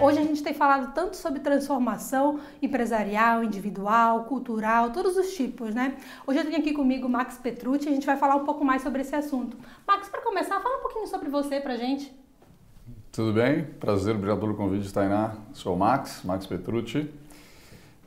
Hoje 0.00 0.18
a 0.18 0.22
gente 0.22 0.42
tem 0.42 0.54
falado 0.54 0.94
tanto 0.94 1.14
sobre 1.14 1.40
transformação 1.40 2.40
empresarial, 2.62 3.44
individual, 3.44 4.24
cultural, 4.24 4.92
todos 4.92 5.14
os 5.14 5.34
tipos, 5.34 5.74
né? 5.74 5.94
Hoje 6.26 6.38
eu 6.38 6.44
tenho 6.46 6.56
aqui 6.56 6.72
comigo 6.72 7.06
o 7.06 7.10
Max 7.10 7.36
Petrucci 7.36 7.86
e 7.86 7.90
a 7.90 7.94
gente 7.94 8.06
vai 8.06 8.16
falar 8.16 8.36
um 8.36 8.46
pouco 8.46 8.64
mais 8.64 8.80
sobre 8.80 9.02
esse 9.02 9.14
assunto. 9.14 9.58
Max, 9.86 10.08
para 10.08 10.22
começar, 10.22 10.58
fala 10.58 10.78
um 10.78 10.80
pouquinho 10.80 11.06
sobre 11.06 11.28
você 11.28 11.60
pra 11.60 11.76
gente. 11.76 12.10
Tudo 13.12 13.34
bem? 13.34 13.62
Prazer, 13.78 14.14
obrigado 14.14 14.40
pelo 14.40 14.54
convite, 14.54 14.90
Tainá. 14.90 15.34
Sou 15.52 15.74
o 15.74 15.78
Max, 15.78 16.22
Max 16.24 16.46
Petrucci. 16.46 17.06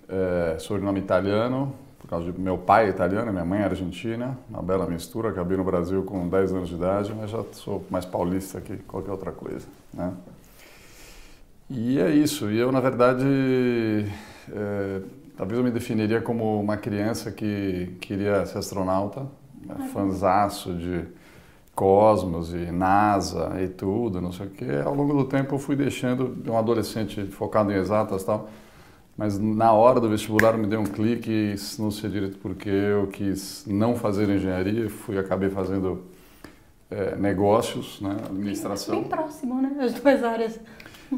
É, 0.09 0.57
sou 0.57 0.79
de 0.79 0.83
nome 0.83 0.99
italiano, 0.99 1.75
por 1.99 2.07
causa 2.07 2.31
de 2.31 2.39
meu 2.39 2.57
pai 2.57 2.87
é 2.87 2.89
italiano, 2.89 3.31
minha 3.31 3.45
mãe 3.45 3.61
é 3.61 3.65
argentina, 3.65 4.35
uma 4.49 4.63
bela 4.63 4.87
mistura. 4.87 5.29
Acabei 5.29 5.57
no 5.57 5.63
Brasil 5.63 6.01
com 6.01 6.27
10 6.27 6.53
anos 6.53 6.69
de 6.69 6.75
idade, 6.75 7.13
mas 7.13 7.29
já 7.29 7.43
sou 7.51 7.85
mais 7.91 8.03
paulista 8.03 8.59
que 8.59 8.77
qualquer 8.77 9.11
outra 9.11 9.31
coisa, 9.31 9.67
né? 9.93 10.11
E 11.75 11.99
é 11.99 12.11
isso. 12.11 12.51
E 12.51 12.57
eu, 12.59 12.71
na 12.71 12.79
verdade, 12.79 13.25
é, 14.51 15.01
talvez 15.35 15.57
eu 15.57 15.63
me 15.63 15.71
definiria 15.71 16.21
como 16.21 16.61
uma 16.61 16.77
criança 16.77 17.31
que 17.31 17.97
queria 17.99 18.45
ser 18.45 18.59
astronauta, 18.59 19.25
né? 19.65 19.89
fanzaço 19.91 20.75
de 20.75 21.03
Cosmos 21.73 22.53
e 22.53 22.71
NASA 22.71 23.59
e 23.59 23.67
tudo, 23.67 24.21
não 24.21 24.31
sei 24.31 24.45
o 24.45 24.49
quê. 24.51 24.67
Ao 24.85 24.93
longo 24.93 25.13
do 25.15 25.25
tempo 25.25 25.55
eu 25.55 25.59
fui 25.59 25.75
deixando, 25.75 26.35
de 26.35 26.49
um 26.49 26.57
adolescente 26.57 27.25
focado 27.25 27.71
em 27.71 27.75
exatas 27.75 28.21
e 28.21 28.25
tal, 28.27 28.47
mas 29.17 29.39
na 29.39 29.73
hora 29.73 29.99
do 29.99 30.07
vestibular 30.07 30.55
me 30.55 30.67
deu 30.67 30.79
um 30.79 30.85
clique, 30.85 31.55
não 31.79 31.89
sei 31.89 32.11
direito 32.11 32.37
porque 32.37 32.69
eu 32.69 33.07
quis 33.07 33.65
não 33.65 33.95
fazer 33.95 34.29
engenharia, 34.29 34.87
fui 34.87 35.17
acabei 35.17 35.49
fazendo 35.49 36.03
é, 36.91 37.15
negócios, 37.15 37.99
né, 37.99 38.17
administração. 38.25 39.01
Bem 39.01 39.09
próximo, 39.09 39.59
né, 39.59 39.75
as 39.79 39.93
duas 39.93 40.23
áreas. 40.23 40.59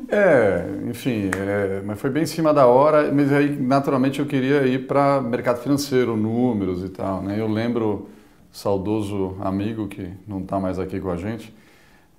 É, 0.09 0.89
enfim, 0.89 1.29
é, 1.35 1.81
mas 1.85 1.99
foi 1.99 2.09
bem 2.09 2.23
em 2.23 2.27
cima 2.27 2.53
da 2.53 2.67
hora, 2.67 3.11
mas 3.11 3.31
aí 3.31 3.55
naturalmente 3.55 4.19
eu 4.19 4.25
queria 4.25 4.65
ir 4.65 4.87
para 4.87 5.21
mercado 5.21 5.61
financeiro, 5.61 6.17
números 6.17 6.83
e 6.83 6.89
tal, 6.89 7.21
né? 7.21 7.39
Eu 7.39 7.47
lembro 7.47 8.09
saudoso 8.51 9.35
amigo 9.41 9.87
que 9.87 10.11
não 10.27 10.39
está 10.41 10.59
mais 10.59 10.79
aqui 10.79 10.99
com 10.99 11.09
a 11.09 11.17
gente, 11.17 11.53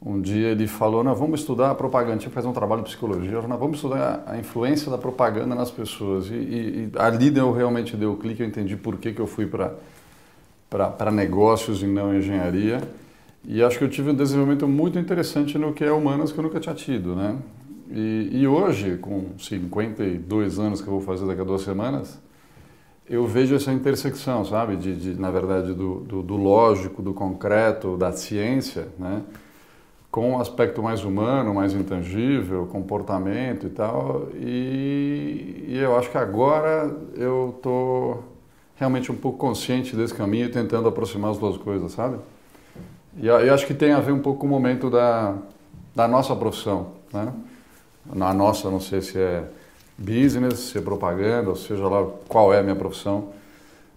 um 0.00 0.20
dia 0.20 0.48
ele 0.48 0.67
falou, 0.67 1.03
não, 1.03 1.14
vamos 1.14 1.41
estudar 1.41 1.70
a 1.70 1.75
propaganda, 1.75 2.19
tinha 2.19 2.28
que 2.28 2.34
fazer 2.34 2.47
um 2.47 2.53
trabalho 2.53 2.83
de 2.83 2.89
psicologia, 2.89 3.41
não, 3.42 3.59
vamos 3.59 3.78
estudar 3.78 4.22
a 4.27 4.39
influência 4.39 4.91
da 4.91 4.98
propaganda 4.98 5.55
nas 5.55 5.70
pessoas. 5.70 6.27
E, 6.27 6.34
e, 6.34 6.91
e 6.94 6.98
ali 6.98 7.31
deu, 7.31 7.53
realmente 7.53 7.97
deu 7.97 8.12
o 8.12 8.17
clique, 8.17 8.42
eu 8.42 8.47
entendi 8.47 8.77
por 8.77 8.98
que, 8.98 9.12
que 9.12 9.20
eu 9.20 9.27
fui 9.27 9.47
para 9.47 11.11
negócios 11.11 11.83
e 11.83 11.87
não 11.87 12.14
engenharia. 12.14 12.81
E 13.49 13.63
acho 13.63 13.79
que 13.79 13.85
eu 13.85 13.89
tive 13.89 14.11
um 14.11 14.15
desenvolvimento 14.15 14.67
muito 14.67 14.99
interessante 14.99 15.57
no 15.57 15.73
que 15.73 15.85
é 15.85 15.93
humanas 15.93 16.33
que 16.33 16.39
eu 16.39 16.43
nunca 16.43 16.59
tinha 16.59 16.75
tido, 16.75 17.15
né? 17.15 17.39
E, 17.89 18.31
e, 18.33 18.49
hoje, 18.49 18.97
com 18.97 19.27
52 19.39 20.59
anos 20.59 20.81
que 20.81 20.89
eu 20.89 20.93
vou 20.93 21.01
fazer 21.01 21.25
daqui 21.25 21.41
a 21.41 21.45
duas 21.45 21.63
semanas, 21.63 22.21
eu 23.09 23.25
vejo 23.25 23.55
essa 23.55 23.73
intersecção, 23.73 24.45
sabe? 24.45 24.77
De, 24.77 24.97
de 24.97 25.21
na 25.21 25.31
verdade, 25.31 25.73
do, 25.73 26.01
do, 26.01 26.23
do, 26.25 26.37
lógico, 26.37 27.01
do 27.01 27.15
concreto, 27.15 27.97
da 27.97 28.11
ciência, 28.11 28.89
né? 28.99 29.23
Com 30.11 30.33
um 30.33 30.41
aspecto 30.41 30.83
mais 30.83 31.05
humano, 31.05 31.55
mais 31.55 31.73
intangível, 31.73 32.67
comportamento 32.67 33.69
e 33.69 33.71
tal. 33.71 34.29
E, 34.35 35.67
e 35.69 35.79
eu 35.79 35.97
acho 35.97 36.11
que 36.11 36.19
agora 36.19 36.93
eu 37.15 37.55
estou 37.57 38.25
realmente 38.75 39.13
um 39.13 39.17
pouco 39.17 39.39
consciente 39.39 39.95
desse 39.95 40.15
caminho 40.15 40.47
e 40.47 40.51
tentando 40.51 40.89
aproximar 40.89 41.31
as 41.31 41.39
duas 41.39 41.57
coisas, 41.57 41.93
sabe? 41.93 42.19
E 43.19 43.27
eu 43.27 43.55
acho 43.55 43.67
que 43.67 43.75
tem 43.75 43.92
a 43.92 44.00
ver 44.00 44.12
um 44.12 44.20
pouco 44.20 44.41
com 44.41 44.47
o 44.47 44.50
momento 44.50 44.91
da, 44.91 45.36
da 45.95 46.06
nossa 46.06 46.36
profissão, 46.36 46.92
né? 47.12 47.32
Na 48.15 48.32
nossa, 48.32 48.71
não 48.71 48.78
sei 48.78 49.00
se 49.00 49.19
é 49.19 49.44
business, 49.97 50.59
se 50.59 50.78
é 50.78 50.81
propaganda, 50.81 51.50
ou 51.50 51.56
seja 51.56 51.88
lá 51.88 52.06
qual 52.28 52.53
é 52.53 52.60
a 52.60 52.62
minha 52.62 52.76
profissão, 52.76 53.32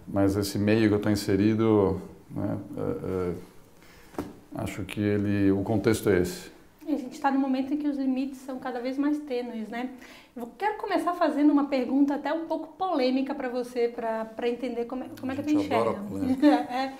mas 0.08 0.36
esse 0.36 0.58
meio 0.58 0.88
que 0.88 0.94
eu 0.94 0.96
estou 0.96 1.12
inserido, 1.12 2.00
né, 2.30 2.58
é, 2.76 4.20
é, 4.20 4.22
acho 4.62 4.82
que 4.84 5.00
ele, 5.00 5.52
o 5.52 5.62
contexto 5.62 6.08
é 6.08 6.20
esse. 6.20 6.50
A 6.88 6.90
gente 6.90 7.12
está 7.12 7.30
no 7.30 7.38
momento 7.38 7.72
em 7.72 7.76
que 7.76 7.86
os 7.86 7.96
limites 7.96 8.40
são 8.40 8.58
cada 8.58 8.80
vez 8.80 8.98
mais 8.98 9.18
tênues, 9.18 9.68
né? 9.68 9.90
Eu 10.36 10.48
quero 10.58 10.76
começar 10.78 11.12
fazendo 11.12 11.52
uma 11.52 11.66
pergunta 11.66 12.14
até 12.14 12.32
um 12.32 12.46
pouco 12.46 12.68
polêmica 12.76 13.32
para 13.32 13.48
você, 13.48 13.86
para 13.86 14.48
entender 14.48 14.86
como 14.86 15.04
é, 15.04 15.06
como 15.20 15.30
é 15.30 15.36
que 15.36 15.52
enxerga. 15.52 15.98
é. 16.72 16.94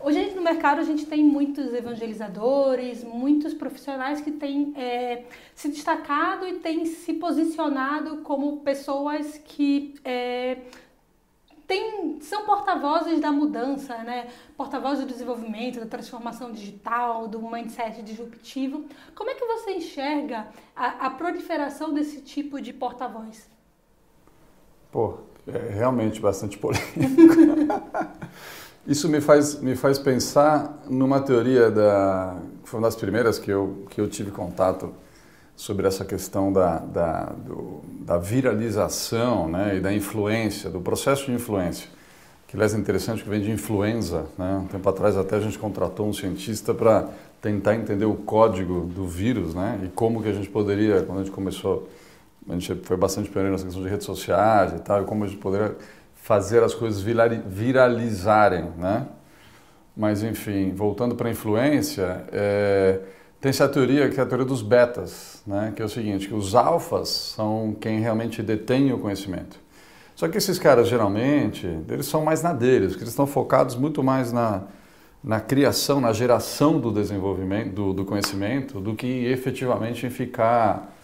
Hoje 0.00 0.30
no 0.34 0.42
mercado 0.42 0.80
a 0.80 0.84
gente 0.84 1.06
tem 1.06 1.24
muitos 1.24 1.74
evangelizadores, 1.74 3.02
muitos 3.02 3.52
profissionais 3.52 4.20
que 4.20 4.30
têm 4.30 4.72
é, 4.76 5.24
se 5.54 5.68
destacado 5.68 6.46
e 6.46 6.60
têm 6.60 6.86
se 6.86 7.14
posicionado 7.14 8.18
como 8.18 8.60
pessoas 8.60 9.38
que 9.44 9.94
é, 10.04 10.58
tem, 11.66 12.18
são 12.20 12.46
porta-vozes 12.46 13.20
da 13.20 13.32
mudança, 13.32 13.98
né? 13.98 14.28
porta-vozes 14.56 15.04
do 15.04 15.12
desenvolvimento, 15.12 15.80
da 15.80 15.86
transformação 15.86 16.52
digital, 16.52 17.26
do 17.26 17.42
mindset 17.42 18.00
disruptivo. 18.00 18.86
Como 19.14 19.30
é 19.30 19.34
que 19.34 19.44
você 19.44 19.72
enxerga 19.72 20.46
a, 20.76 21.06
a 21.06 21.10
proliferação 21.10 21.92
desse 21.92 22.22
tipo 22.22 22.60
de 22.60 22.72
porta-voz? 22.72 23.50
Pô, 24.92 25.18
é 25.46 25.74
realmente 25.74 26.20
bastante 26.20 26.56
polêmico. 26.56 26.88
Isso 28.86 29.08
me 29.08 29.20
faz, 29.20 29.60
me 29.60 29.76
faz 29.76 29.98
pensar 29.98 30.82
numa 30.88 31.20
teoria 31.20 31.70
da, 31.70 32.36
foi 32.64 32.80
uma 32.80 32.86
das 32.86 32.96
primeiras 32.96 33.38
que 33.38 33.50
eu, 33.50 33.84
que 33.90 34.00
eu 34.00 34.08
tive 34.08 34.30
contato 34.30 34.92
sobre 35.58 35.86
essa 35.86 36.04
questão 36.04 36.52
da, 36.52 36.78
da, 36.78 37.24
do, 37.24 37.80
da 38.00 38.16
viralização 38.16 39.48
né, 39.48 39.76
e 39.76 39.80
da 39.80 39.92
influência, 39.92 40.70
do 40.70 40.80
processo 40.80 41.26
de 41.26 41.32
influência. 41.32 41.88
Que, 42.46 42.56
aliás, 42.56 42.74
é 42.74 42.78
interessante 42.78 43.24
que 43.24 43.28
vem 43.28 43.40
de 43.40 43.50
influenza. 43.50 44.26
Né? 44.38 44.62
Um 44.62 44.66
tempo 44.66 44.88
atrás 44.88 45.16
até 45.16 45.36
a 45.36 45.40
gente 45.40 45.58
contratou 45.58 46.06
um 46.06 46.12
cientista 46.12 46.72
para 46.72 47.08
tentar 47.42 47.74
entender 47.74 48.04
o 48.04 48.14
código 48.14 48.82
do 48.86 49.06
vírus 49.06 49.54
né? 49.54 49.80
e 49.84 49.88
como 49.88 50.22
que 50.22 50.28
a 50.28 50.32
gente 50.32 50.48
poderia, 50.48 51.02
quando 51.02 51.18
a 51.18 51.24
gente 51.24 51.34
começou, 51.34 51.88
a 52.48 52.52
gente 52.52 52.74
foi 52.84 52.96
bastante 52.96 53.28
pioneiro 53.28 53.52
nessa 53.52 53.64
questão 53.64 53.82
de 53.82 53.88
redes 53.88 54.06
sociais 54.06 54.72
e 54.72 54.78
tal, 54.78 55.02
e 55.02 55.04
como 55.04 55.24
a 55.24 55.26
gente 55.26 55.38
poderia 55.38 55.76
fazer 56.28 56.62
as 56.62 56.74
coisas 56.74 57.00
viralizarem, 57.00 58.70
né? 58.76 59.06
Mas, 59.96 60.22
enfim, 60.22 60.74
voltando 60.74 61.14
para 61.14 61.28
a 61.28 61.30
influência, 61.30 62.22
é, 62.30 63.00
tem 63.40 63.48
essa 63.48 63.66
teoria 63.66 64.10
que 64.10 64.20
é 64.20 64.22
a 64.22 64.26
teoria 64.26 64.44
dos 64.44 64.60
betas, 64.60 65.42
né? 65.46 65.72
que 65.74 65.80
é 65.80 65.84
o 65.86 65.88
seguinte, 65.88 66.28
que 66.28 66.34
os 66.34 66.54
alfas 66.54 67.08
são 67.08 67.74
quem 67.80 68.00
realmente 68.00 68.42
detém 68.42 68.92
o 68.92 68.98
conhecimento. 68.98 69.58
Só 70.14 70.28
que 70.28 70.36
esses 70.36 70.58
caras, 70.58 70.86
geralmente, 70.86 71.66
eles 71.88 72.04
são 72.04 72.22
mais 72.22 72.42
na 72.42 72.52
deles, 72.52 72.88
porque 72.90 73.04
eles 73.04 73.14
estão 73.14 73.26
focados 73.26 73.74
muito 73.74 74.04
mais 74.04 74.30
na, 74.30 74.64
na 75.24 75.40
criação, 75.40 75.98
na 75.98 76.12
geração 76.12 76.78
do 76.78 76.92
desenvolvimento, 76.92 77.72
do, 77.72 77.94
do 77.94 78.04
conhecimento, 78.04 78.80
do 78.80 78.94
que 78.94 79.24
efetivamente 79.24 80.04
em 80.04 80.10
ficar 80.10 80.94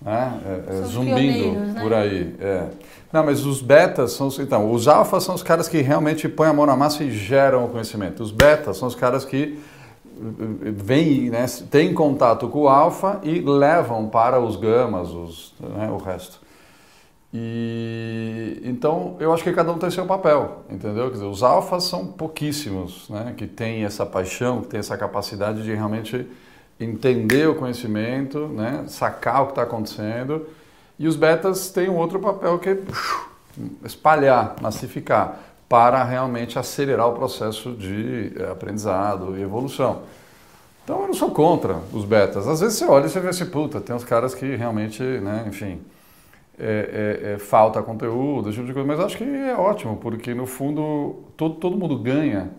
né? 0.00 0.40
É, 0.46 0.78
é, 0.78 0.82
zumbindo 0.82 1.58
né? 1.58 1.80
por 1.80 1.92
aí. 1.92 2.34
É. 2.40 2.68
Não, 3.12 3.24
mas 3.24 3.44
os 3.44 3.60
betas 3.60 4.12
são 4.12 4.28
então 4.38 4.70
os 4.70 4.86
alfas 4.86 5.24
são 5.24 5.34
os 5.34 5.42
caras 5.42 5.68
que 5.68 5.80
realmente 5.80 6.28
põem 6.28 6.48
a 6.48 6.52
mão 6.52 6.66
na 6.66 6.76
massa 6.76 7.02
e 7.02 7.10
geram 7.10 7.64
o 7.64 7.68
conhecimento. 7.68 8.22
Os 8.22 8.30
betas 8.30 8.76
são 8.76 8.86
os 8.86 8.94
caras 8.94 9.24
que 9.24 9.58
vêm, 10.20 11.30
né, 11.30 11.46
têm 11.70 11.94
contato 11.94 12.48
com 12.48 12.62
o 12.62 12.68
alfa 12.68 13.20
e 13.22 13.40
levam 13.40 14.08
para 14.08 14.40
os 14.40 14.56
gamas, 14.56 15.10
os, 15.10 15.54
né, 15.60 15.88
o 15.90 15.96
resto. 15.96 16.40
E 17.32 18.60
então 18.64 19.16
eu 19.20 19.32
acho 19.32 19.44
que 19.44 19.52
cada 19.52 19.70
um 19.70 19.78
tem 19.78 19.90
seu 19.90 20.06
papel, 20.06 20.64
entendeu? 20.70 21.08
Quer 21.08 21.14
dizer, 21.14 21.26
os 21.26 21.42
alfas 21.42 21.84
são 21.84 22.06
pouquíssimos, 22.06 23.08
né, 23.10 23.34
que 23.36 23.46
têm 23.46 23.84
essa 23.84 24.04
paixão, 24.04 24.62
que 24.62 24.68
têm 24.68 24.80
essa 24.80 24.96
capacidade 24.96 25.62
de 25.62 25.74
realmente 25.74 26.26
entender 26.80 27.48
o 27.48 27.54
conhecimento, 27.54 28.46
né, 28.48 28.84
sacar 28.88 29.42
o 29.42 29.46
que 29.46 29.52
está 29.52 29.62
acontecendo. 29.62 30.46
E 30.98 31.06
os 31.06 31.16
betas 31.16 31.70
têm 31.70 31.88
um 31.88 31.96
outro 31.96 32.18
papel 32.18 32.58
que 32.58 32.70
é 32.70 32.78
espalhar, 33.84 34.56
massificar, 34.60 35.38
para 35.68 36.02
realmente 36.02 36.58
acelerar 36.58 37.08
o 37.08 37.12
processo 37.12 37.72
de 37.72 38.32
eh, 38.36 38.50
aprendizado 38.50 39.36
e 39.36 39.42
evolução. 39.42 40.02
Então 40.82 41.02
eu 41.02 41.08
não 41.08 41.14
sou 41.14 41.30
contra 41.30 41.76
os 41.92 42.04
betas. 42.06 42.48
Às 42.48 42.60
vezes 42.60 42.78
você 42.78 42.86
olha 42.86 43.06
e 43.06 43.10
você 43.10 43.20
vê 43.20 43.28
assim, 43.28 43.44
puta, 43.44 43.80
tem 43.80 43.94
uns 43.94 44.04
caras 44.04 44.34
que 44.34 44.56
realmente, 44.56 45.02
né, 45.02 45.44
enfim, 45.46 45.82
é, 46.58 47.20
é, 47.22 47.32
é, 47.34 47.38
falta 47.38 47.82
conteúdo, 47.82 48.48
esse 48.48 48.56
tipo 48.56 48.66
de 48.66 48.72
coisa. 48.72 48.88
Mas 48.88 48.98
acho 48.98 49.18
que 49.18 49.24
é 49.24 49.54
ótimo, 49.54 49.98
porque 49.98 50.32
no 50.32 50.46
fundo 50.46 51.22
todo, 51.36 51.56
todo 51.56 51.76
mundo 51.76 51.98
ganha 51.98 52.50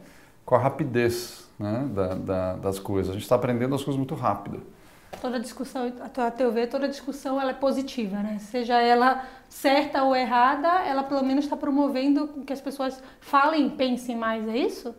com 0.45 0.53
a 0.53 0.59
rapidez 0.59 1.48
né, 1.59 1.87
da, 1.93 2.15
da, 2.15 2.53
das 2.55 2.79
coisas. 2.79 3.11
A 3.11 3.13
gente 3.13 3.23
está 3.23 3.35
aprendendo 3.35 3.75
as 3.75 3.83
coisas 3.83 3.97
muito 3.97 4.15
rápido. 4.15 4.61
Toda 5.21 5.39
discussão, 5.39 5.91
a 6.17 6.31
teu 6.31 6.51
ver, 6.51 6.67
toda 6.67 6.87
discussão 6.87 7.41
ela 7.41 7.51
é 7.51 7.53
positiva, 7.53 8.17
né? 8.17 8.37
Seja 8.39 8.79
ela 8.79 9.25
certa 9.49 10.03
ou 10.03 10.15
errada, 10.15 10.67
ela 10.85 11.03
pelo 11.03 11.23
menos 11.23 11.43
está 11.43 11.57
promovendo 11.57 12.27
que 12.45 12.53
as 12.53 12.61
pessoas 12.61 13.01
falem, 13.19 13.69
pensem 13.69 14.15
mais, 14.15 14.47
é 14.47 14.57
isso? 14.57 14.95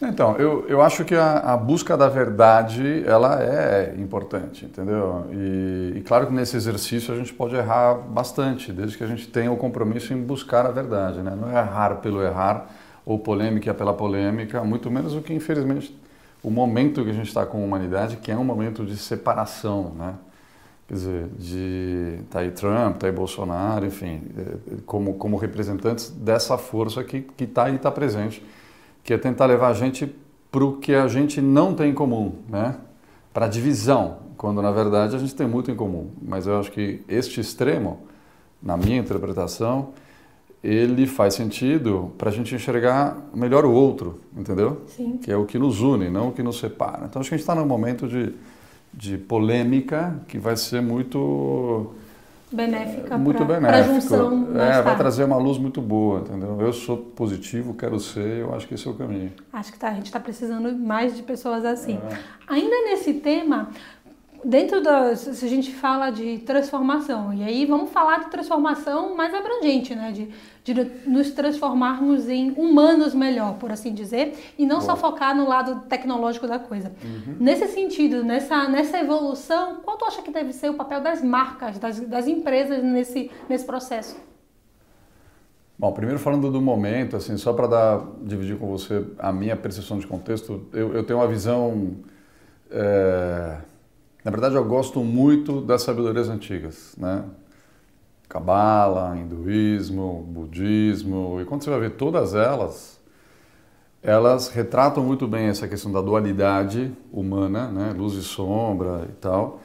Então, 0.00 0.36
eu, 0.36 0.66
eu 0.68 0.82
acho 0.82 1.06
que 1.06 1.14
a, 1.14 1.38
a, 1.38 1.56
busca 1.56 1.96
da 1.96 2.06
verdade, 2.06 3.02
ela 3.06 3.42
é 3.42 3.94
importante, 3.96 4.66
entendeu? 4.66 5.24
E, 5.32 5.94
e, 5.96 6.02
claro 6.02 6.26
que 6.26 6.34
nesse 6.34 6.54
exercício 6.54 7.14
a 7.14 7.16
gente 7.16 7.32
pode 7.32 7.56
errar 7.56 7.94
bastante, 7.94 8.72
desde 8.72 8.98
que 8.98 9.02
a 9.02 9.06
gente 9.06 9.26
tenha 9.26 9.50
o 9.50 9.56
compromisso 9.56 10.12
em 10.12 10.22
buscar 10.22 10.66
a 10.66 10.70
verdade, 10.70 11.22
né? 11.22 11.34
Não 11.34 11.48
é 11.48 11.58
errar 11.58 11.96
pelo 11.96 12.22
errar, 12.22 12.68
ou 13.06 13.18
polêmica 13.18 13.72
pela 13.72 13.94
polêmica, 13.94 14.62
muito 14.62 14.90
menos 14.90 15.14
o 15.14 15.22
que, 15.22 15.32
infelizmente, 15.32 15.98
o 16.42 16.50
momento 16.50 17.02
que 17.02 17.10
a 17.10 17.14
gente 17.14 17.28
está 17.28 17.46
com 17.46 17.62
a 17.62 17.64
humanidade, 17.64 18.18
que 18.18 18.30
é 18.30 18.36
um 18.36 18.44
momento 18.44 18.84
de 18.84 18.96
separação, 18.96 19.94
né? 19.96 20.14
Quer 20.86 20.94
dizer, 20.94 21.28
de 21.38 22.18
tá 22.30 22.40
aí 22.40 22.50
Trump, 22.50 22.98
tá 22.98 23.06
aí 23.06 23.12
Bolsonaro, 23.12 23.86
enfim, 23.86 24.22
é, 24.36 24.76
como, 24.84 25.14
como 25.14 25.36
representantes 25.36 26.10
dessa 26.10 26.58
força 26.58 27.02
que 27.02 27.24
está 27.38 27.64
aí, 27.64 27.76
está 27.76 27.90
presente 27.90 28.42
que 29.06 29.14
é 29.14 29.18
tentar 29.18 29.46
levar 29.46 29.68
a 29.68 29.72
gente 29.72 30.12
para 30.50 30.64
o 30.64 30.78
que 30.78 30.92
a 30.92 31.06
gente 31.06 31.40
não 31.40 31.72
tem 31.72 31.90
em 31.90 31.94
comum, 31.94 32.32
né? 32.48 32.74
para 33.32 33.46
a 33.46 33.48
divisão, 33.48 34.18
quando 34.36 34.60
na 34.60 34.72
verdade 34.72 35.14
a 35.14 35.18
gente 35.18 35.32
tem 35.32 35.46
muito 35.46 35.70
em 35.70 35.76
comum. 35.76 36.10
Mas 36.20 36.46
eu 36.46 36.58
acho 36.58 36.72
que 36.72 37.02
este 37.06 37.40
extremo, 37.40 38.00
na 38.60 38.76
minha 38.76 38.98
interpretação, 38.98 39.90
ele 40.66 41.06
faz 41.06 41.34
sentido 41.34 42.12
para 42.18 42.28
a 42.28 42.32
gente 42.32 42.54
enxergar 42.54 43.16
melhor 43.32 43.64
o 43.64 43.72
outro, 43.72 44.20
entendeu? 44.36 44.82
Sim. 44.88 45.18
Que 45.22 45.30
é 45.30 45.36
o 45.36 45.46
que 45.46 45.58
nos 45.58 45.80
une, 45.80 46.10
não 46.10 46.28
o 46.28 46.32
que 46.32 46.42
nos 46.42 46.58
separa. 46.58 47.06
Então 47.06 47.20
acho 47.20 47.28
que 47.28 47.34
a 47.34 47.38
gente 47.38 47.44
está 47.44 47.54
num 47.54 47.66
momento 47.66 48.08
de, 48.08 48.34
de 48.92 49.16
polêmica 49.16 50.20
que 50.26 50.38
vai 50.38 50.56
ser 50.56 50.82
muito 50.82 51.94
benéfica 52.50 53.18
muito 53.18 53.44
para 53.44 53.76
a 53.76 53.82
junção. 53.82 54.48
É, 54.56 54.80
vai 54.80 54.96
trazer 54.96 55.24
uma 55.24 55.36
luz 55.36 55.58
muito 55.58 55.80
boa, 55.80 56.20
entendeu? 56.20 56.60
Eu 56.60 56.72
sou 56.72 56.96
positivo, 56.96 57.74
quero 57.74 57.98
ser, 57.98 58.38
eu 58.38 58.54
acho 58.54 58.66
que 58.66 58.74
esse 58.74 58.86
é 58.86 58.90
o 58.90 58.94
caminho. 58.94 59.32
Acho 59.52 59.72
que 59.72 59.78
tá, 59.78 59.88
a 59.88 59.94
gente 59.94 60.06
está 60.06 60.20
precisando 60.20 60.76
mais 60.76 61.16
de 61.16 61.22
pessoas 61.22 61.64
assim. 61.64 61.98
É. 62.10 62.18
Ainda 62.48 62.90
nesse 62.90 63.14
tema, 63.14 63.70
dentro 64.46 64.80
da 64.80 65.16
se 65.16 65.44
a 65.44 65.48
gente 65.48 65.72
fala 65.72 66.10
de 66.10 66.38
transformação 66.38 67.34
e 67.34 67.42
aí 67.42 67.66
vamos 67.66 67.90
falar 67.90 68.20
de 68.20 68.30
transformação 68.30 69.16
mais 69.16 69.34
abrangente 69.34 69.92
né 69.92 70.12
de, 70.12 70.28
de 70.62 70.90
nos 71.04 71.32
transformarmos 71.32 72.28
em 72.28 72.52
humanos 72.52 73.12
melhor 73.12 73.54
por 73.54 73.72
assim 73.72 73.92
dizer 73.92 74.34
e 74.56 74.64
não 74.64 74.78
Boa. 74.78 74.90
só 74.90 74.96
focar 74.96 75.36
no 75.36 75.48
lado 75.48 75.80
tecnológico 75.88 76.46
da 76.46 76.60
coisa 76.60 76.92
uhum. 77.02 77.36
nesse 77.40 77.66
sentido 77.66 78.22
nessa 78.22 78.68
nessa 78.68 78.98
evolução 78.98 79.80
qual 79.82 79.96
tu 79.96 80.04
acha 80.04 80.22
que 80.22 80.30
deve 80.30 80.52
ser 80.52 80.70
o 80.70 80.74
papel 80.74 81.00
das 81.00 81.22
marcas 81.22 81.78
das, 81.80 81.98
das 82.00 82.28
empresas 82.28 82.82
nesse 82.82 83.30
nesse 83.48 83.64
processo 83.64 84.16
Bom, 85.78 85.92
primeiro 85.92 86.18
falando 86.18 86.50
do 86.50 86.58
momento, 86.58 87.16
assim, 87.16 87.36
só 87.36 87.52
para 87.52 87.66
dar 87.66 88.06
dividir 88.22 88.56
com 88.56 88.66
você 88.66 89.04
a 89.18 89.30
minha 89.30 89.54
percepção 89.54 89.98
de 89.98 90.06
contexto, 90.06 90.66
eu, 90.72 90.94
eu 90.94 91.04
tenho 91.04 91.18
uma 91.18 91.28
visão 91.28 91.96
é 92.70 93.58
na 94.26 94.32
verdade, 94.32 94.56
eu 94.56 94.64
gosto 94.64 95.04
muito 95.04 95.60
das 95.60 95.82
sabedorias 95.82 96.28
antigas, 96.28 96.96
né? 96.98 97.22
Cabala, 98.28 99.16
hinduísmo, 99.16 100.20
budismo, 100.28 101.38
e 101.40 101.44
quando 101.44 101.62
você 101.62 101.70
vai 101.70 101.78
ver 101.78 101.90
todas 101.90 102.34
elas, 102.34 102.98
elas 104.02 104.48
retratam 104.48 105.04
muito 105.04 105.28
bem 105.28 105.46
essa 105.46 105.68
questão 105.68 105.92
da 105.92 106.00
dualidade 106.00 106.90
humana, 107.12 107.68
né? 107.68 107.94
luz 107.96 108.14
e 108.14 108.22
sombra 108.24 109.06
e 109.08 109.12
tal. 109.12 109.60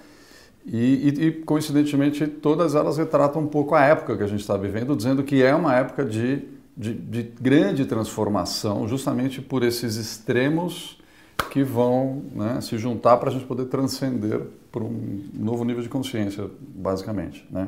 E, 0.64 0.78
e, 0.78 1.26
e, 1.26 1.32
coincidentemente, 1.32 2.28
todas 2.28 2.76
elas 2.76 3.00
retratam 3.00 3.42
um 3.42 3.48
pouco 3.48 3.74
a 3.74 3.82
época 3.82 4.16
que 4.16 4.22
a 4.22 4.28
gente 4.28 4.42
está 4.42 4.56
vivendo, 4.58 4.96
dizendo 4.96 5.24
que 5.24 5.42
é 5.42 5.56
uma 5.56 5.76
época 5.76 6.06
de, 6.06 6.48
de, 6.78 6.94
de 6.94 7.24
grande 7.42 7.84
transformação, 7.86 8.88
justamente 8.88 9.42
por 9.42 9.64
esses 9.64 9.96
extremos 9.96 11.01
que 11.50 11.64
vão 11.64 12.24
né, 12.34 12.60
se 12.62 12.78
juntar 12.78 13.18
para 13.18 13.30
a 13.30 13.34
gente 13.34 13.46
poder 13.46 13.66
transcender 13.66 14.42
para 14.72 14.84
um 14.84 15.24
novo 15.34 15.64
nível 15.64 15.82
de 15.84 15.90
consciência, 15.90 16.50
basicamente. 16.60 17.46
Né? 17.52 17.68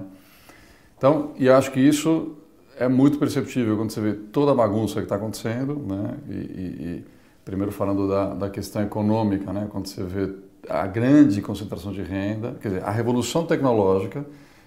Então, 0.97 1.31
e 1.37 1.49
acho 1.49 1.71
que 1.71 1.79
isso 1.79 2.35
é 2.77 2.87
muito 2.87 3.17
perceptível 3.19 3.75
quando 3.77 3.91
você 3.91 4.01
vê 4.01 4.13
toda 4.13 4.51
a 4.51 4.55
bagunça 4.55 4.95
que 4.95 5.03
está 5.03 5.15
acontecendo, 5.15 5.75
né? 5.75 6.17
E, 6.29 6.33
e, 6.33 6.35
e, 6.35 7.05
primeiro 7.45 7.71
falando 7.71 8.07
da, 8.07 8.33
da 8.33 8.49
questão 8.49 8.81
econômica, 8.81 9.51
né? 9.51 9.67
Quando 9.69 9.87
você 9.87 10.03
vê 10.03 10.33
a 10.69 10.87
grande 10.87 11.41
concentração 11.41 11.91
de 11.91 12.01
renda, 12.01 12.55
quer 12.61 12.69
dizer, 12.69 12.83
a 12.83 12.89
revolução 12.89 13.45
tecnológica 13.45 14.25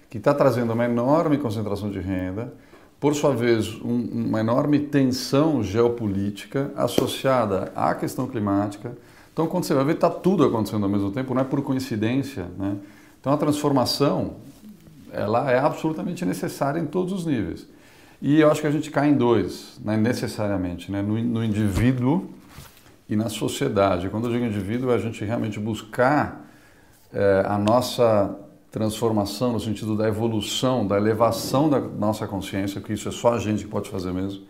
que 0.09 0.17
está 0.17 0.33
trazendo 0.33 0.73
uma 0.73 0.85
enorme 0.85 1.37
concentração 1.37 1.89
de 1.89 1.99
renda, 1.99 2.53
por 2.99 3.13
sua 3.13 3.35
vez, 3.35 3.75
um, 3.81 4.27
uma 4.27 4.39
enorme 4.39 4.79
tensão 4.79 5.63
geopolítica 5.63 6.71
associada 6.75 7.71
à 7.75 7.93
questão 7.93 8.27
climática. 8.27 8.97
Então, 9.31 9.45
quando 9.45 9.65
você 9.65 9.73
vai 9.73 9.85
ver, 9.85 9.93
está 9.93 10.09
tudo 10.09 10.43
acontecendo 10.43 10.83
ao 10.83 10.89
mesmo 10.89 11.11
tempo, 11.11 11.33
não 11.33 11.41
é 11.41 11.45
por 11.45 11.61
coincidência. 11.61 12.47
Né? 12.57 12.75
Então, 13.19 13.31
a 13.31 13.37
transformação 13.37 14.35
ela 15.11 15.51
é 15.51 15.59
absolutamente 15.59 16.25
necessária 16.25 16.79
em 16.79 16.85
todos 16.85 17.13
os 17.13 17.25
níveis. 17.25 17.67
E 18.21 18.39
eu 18.39 18.49
acho 18.49 18.61
que 18.61 18.67
a 18.67 18.71
gente 18.71 18.89
cai 18.89 19.09
em 19.09 19.13
dois, 19.13 19.79
né, 19.83 19.95
necessariamente, 19.95 20.91
né, 20.91 21.01
no, 21.01 21.21
no 21.21 21.43
indivíduo 21.43 22.29
e 23.07 23.15
na 23.15 23.29
sociedade. 23.29 24.09
Quando 24.09 24.27
eu 24.27 24.33
digo 24.33 24.45
indivíduo, 24.45 24.91
é 24.91 24.95
a 24.95 24.97
gente 24.97 25.23
realmente 25.23 25.59
buscar 25.59 26.45
é, 27.13 27.43
a 27.47 27.57
nossa 27.57 28.35
transformação 28.71 29.53
no 29.53 29.59
sentido 29.59 29.95
da 29.95 30.07
evolução, 30.07 30.85
da 30.85 30.97
elevação 30.97 31.69
da 31.69 31.79
nossa 31.79 32.27
consciência, 32.27 32.81
que 32.81 32.93
isso 32.93 33.07
é 33.07 33.11
só 33.11 33.33
a 33.33 33.39
gente 33.39 33.63
que 33.63 33.69
pode 33.69 33.89
fazer 33.89 34.11
mesmo. 34.11 34.43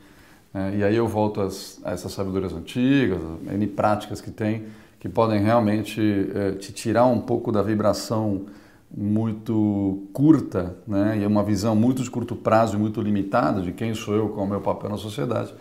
É, 0.53 0.77
e 0.77 0.83
aí 0.83 0.95
eu 0.95 1.07
volto 1.07 1.41
às, 1.41 1.79
a 1.83 1.91
essas 1.91 2.11
sabedorias 2.11 2.53
antigas, 2.53 3.19
N 3.49 3.67
práticas 3.67 4.21
que 4.21 4.31
tem, 4.31 4.65
que 4.99 5.07
podem 5.07 5.41
realmente 5.41 6.01
é, 6.33 6.51
te 6.53 6.71
tirar 6.73 7.05
um 7.05 7.19
pouco 7.19 7.51
da 7.51 7.61
vibração 7.61 8.45
muito 8.89 10.07
curta, 10.13 10.77
né? 10.87 11.19
e 11.21 11.25
uma 11.25 11.43
visão 11.43 11.75
muito 11.75 12.01
de 12.01 12.09
curto 12.09 12.35
prazo 12.35 12.77
e 12.77 12.79
muito 12.79 13.01
limitada 13.01 13.61
de 13.61 13.71
quem 13.71 13.93
sou 13.93 14.15
eu, 14.15 14.29
qual 14.29 14.41
é 14.41 14.47
o 14.47 14.49
meu 14.49 14.61
papel 14.61 14.89
na 14.89 14.97
sociedade. 14.97 15.53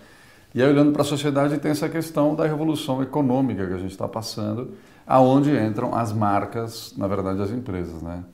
E 0.54 0.62
aí, 0.62 0.70
olhando 0.70 0.92
para 0.92 1.02
a 1.02 1.04
sociedade, 1.04 1.58
tem 1.58 1.70
essa 1.70 1.88
questão 1.88 2.34
da 2.34 2.46
revolução 2.46 3.02
econômica 3.02 3.66
que 3.66 3.74
a 3.74 3.78
gente 3.78 3.90
está 3.90 4.08
passando, 4.08 4.70
aonde 5.06 5.50
entram 5.50 5.94
as 5.94 6.12
marcas, 6.12 6.94
na 6.96 7.06
verdade, 7.06 7.42
as 7.42 7.50
empresas. 7.50 8.00
Né? 8.00 8.24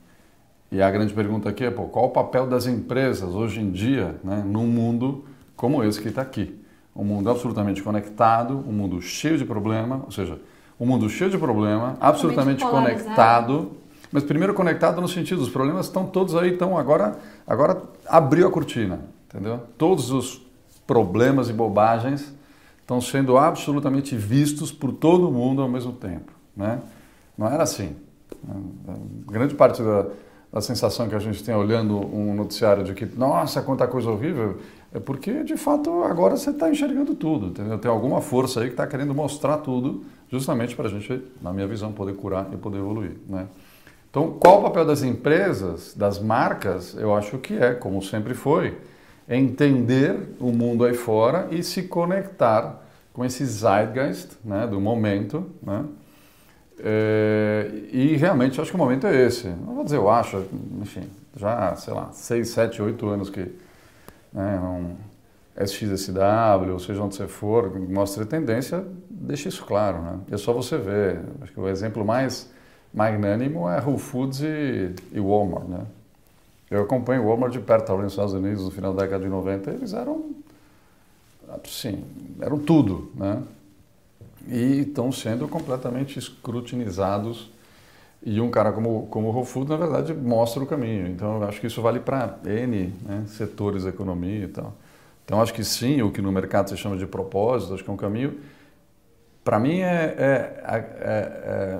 E 0.73 0.81
a 0.81 0.89
grande 0.89 1.13
pergunta 1.13 1.47
aqui 1.49 1.63
é, 1.63 1.69
pô, 1.69 1.83
qual 1.83 2.05
o 2.05 2.09
papel 2.09 2.47
das 2.47 2.65
empresas 2.65 3.35
hoje 3.35 3.61
em 3.61 3.69
dia, 3.69 4.15
né, 4.23 4.43
num 4.43 4.65
mundo 4.65 5.23
como 5.55 5.83
esse 5.83 6.01
que 6.01 6.07
está 6.07 6.23
aqui? 6.23 6.59
Um 6.95 7.03
mundo 7.03 7.29
absolutamente 7.29 7.83
conectado, 7.83 8.55
um 8.67 8.71
mundo 8.71 8.99
cheio 8.99 9.37
de 9.37 9.45
problema, 9.45 10.01
ou 10.03 10.11
seja, 10.11 10.41
um 10.79 10.87
mundo 10.87 11.07
cheio 11.07 11.29
de 11.29 11.37
problema, 11.37 11.95
absolutamente 12.01 12.65
conectado, 12.65 13.73
mas 14.11 14.23
primeiro 14.23 14.55
conectado 14.55 14.99
no 14.99 15.07
sentido, 15.07 15.43
os 15.43 15.49
problemas 15.49 15.85
estão 15.85 16.07
todos 16.07 16.35
aí, 16.35 16.51
então 16.51 16.75
agora, 16.75 17.19
agora 17.45 17.83
abriu 18.07 18.47
a 18.47 18.51
cortina, 18.51 19.01
entendeu? 19.29 19.59
Todos 19.77 20.09
os 20.09 20.41
problemas 20.87 21.49
e 21.49 21.53
bobagens 21.53 22.33
estão 22.81 22.99
sendo 22.99 23.37
absolutamente 23.37 24.15
vistos 24.15 24.71
por 24.71 24.91
todo 24.91 25.31
mundo 25.31 25.61
ao 25.61 25.69
mesmo 25.69 25.93
tempo, 25.93 26.31
né? 26.57 26.81
Não 27.37 27.45
era 27.45 27.61
assim. 27.61 27.95
Grande 29.27 29.53
parte 29.53 29.81
da, 29.81 30.07
a 30.53 30.61
sensação 30.61 31.09
que 31.09 31.15
a 31.15 31.19
gente 31.19 31.43
tem 31.43 31.55
olhando 31.55 31.97
um 31.97 32.35
noticiário 32.35 32.83
de 32.83 32.93
que, 32.93 33.05
nossa, 33.05 33.61
quanta 33.63 33.87
coisa 33.87 34.11
horrível, 34.11 34.59
é 34.93 34.99
porque, 34.99 35.43
de 35.43 35.57
fato, 35.57 36.03
agora 36.03 36.37
você 36.37 36.51
está 36.51 36.69
enxergando 36.69 37.15
tudo, 37.15 37.47
entendeu? 37.47 37.79
Tem 37.79 37.89
alguma 37.89 38.21
força 38.21 38.59
aí 38.59 38.67
que 38.67 38.73
está 38.73 38.85
querendo 38.85 39.15
mostrar 39.15 39.57
tudo, 39.57 40.05
justamente 40.29 40.75
para 40.75 40.85
a 40.85 40.89
gente, 40.89 41.23
na 41.41 41.51
minha 41.51 41.65
visão, 41.65 41.91
poder 41.91 42.13
curar 42.15 42.47
e 42.53 42.57
poder 42.57 42.77
evoluir, 42.77 43.13
né? 43.27 43.47
Então, 44.11 44.37
qual 44.39 44.59
o 44.59 44.63
papel 44.63 44.85
das 44.85 45.01
empresas, 45.01 45.95
das 45.95 46.19
marcas? 46.19 46.95
Eu 46.95 47.15
acho 47.15 47.39
que 47.39 47.57
é, 47.57 47.73
como 47.73 47.99
sempre 48.03 48.35
foi, 48.35 48.77
entender 49.27 50.35
o 50.39 50.51
mundo 50.51 50.85
aí 50.85 50.93
fora 50.93 51.47
e 51.49 51.63
se 51.63 51.81
conectar 51.83 52.79
com 53.11 53.25
esse 53.25 53.43
zeitgeist 53.43 54.37
né, 54.45 54.67
do 54.67 54.79
momento, 54.79 55.47
né? 55.63 55.83
É, 56.79 57.69
e 57.91 58.15
realmente 58.15 58.59
acho 58.59 58.71
que 58.71 58.75
o 58.75 58.79
momento 58.79 59.07
é 59.07 59.25
esse. 59.25 59.47
Não 59.47 59.75
vou 59.75 59.83
dizer 59.83 59.97
eu 59.97 60.09
acho, 60.09 60.45
enfim, 60.81 61.09
já, 61.35 61.75
sei 61.75 61.93
lá, 61.93 62.11
6, 62.11 62.49
7, 62.49 62.81
8 62.81 63.07
anos 63.07 63.29
que 63.29 63.51
né, 64.31 64.59
um 64.59 64.95
SXSW, 65.55 66.71
ou 66.71 66.79
seja 66.79 67.01
onde 67.01 67.15
você 67.15 67.27
for, 67.27 67.71
mostra 67.79 68.25
tendência, 68.25 68.83
deixa 69.09 69.49
isso 69.49 69.63
claro. 69.65 70.01
Né? 70.01 70.19
É 70.31 70.37
só 70.37 70.51
você 70.51 70.77
ver. 70.77 71.21
Acho 71.41 71.51
que 71.51 71.59
o 71.59 71.67
exemplo 71.67 72.03
mais 72.03 72.51
magnânimo 72.93 73.69
é 73.69 73.79
Whole 73.79 73.99
Foods 73.99 74.41
e, 74.41 74.93
e 75.11 75.19
Walmart. 75.19 75.67
Né? 75.67 75.85
Eu 76.71 76.81
acompanho 76.81 77.23
o 77.23 77.27
Walmart 77.27 77.53
de 77.53 77.59
perto, 77.59 77.91
ali 77.91 78.03
nos 78.03 78.13
Estados 78.13 78.33
Unidos, 78.33 78.63
no 78.65 78.71
final 78.71 78.93
da 78.93 79.03
década 79.03 79.23
de 79.23 79.29
90, 79.29 79.71
eles 79.71 79.93
eram, 79.93 80.31
sim, 81.65 82.03
eram 82.41 82.57
tudo. 82.57 83.11
Né? 83.15 83.43
E 84.47 84.81
estão 84.81 85.11
sendo 85.11 85.47
completamente 85.47 86.19
escrutinizados. 86.19 87.51
E 88.25 88.39
um 88.39 88.49
cara 88.49 88.71
como, 88.71 89.07
como 89.07 89.27
o 89.27 89.31
Whole 89.31 89.67
na 89.67 89.75
verdade, 89.75 90.13
mostra 90.13 90.63
o 90.63 90.65
caminho. 90.65 91.07
Então, 91.07 91.41
eu 91.41 91.47
acho 91.47 91.59
que 91.59 91.67
isso 91.67 91.81
vale 91.81 91.99
para 91.99 92.39
N 92.45 92.93
né, 93.05 93.23
setores 93.27 93.83
da 93.83 93.89
economia 93.89 94.45
e 94.45 94.47
tal. 94.47 94.73
Então, 95.25 95.41
acho 95.41 95.53
que 95.53 95.63
sim, 95.63 96.01
o 96.01 96.11
que 96.11 96.21
no 96.21 96.31
mercado 96.31 96.69
se 96.69 96.77
chama 96.77 96.95
de 96.95 97.05
propósito, 97.05 97.73
acho 97.73 97.83
que 97.83 97.89
é 97.89 97.93
um 97.93 97.97
caminho 97.97 98.37
para 99.43 99.59
mim 99.59 99.79
é, 99.79 100.15
é, 100.17 100.53
é, 100.65 100.77
é, 101.07 101.79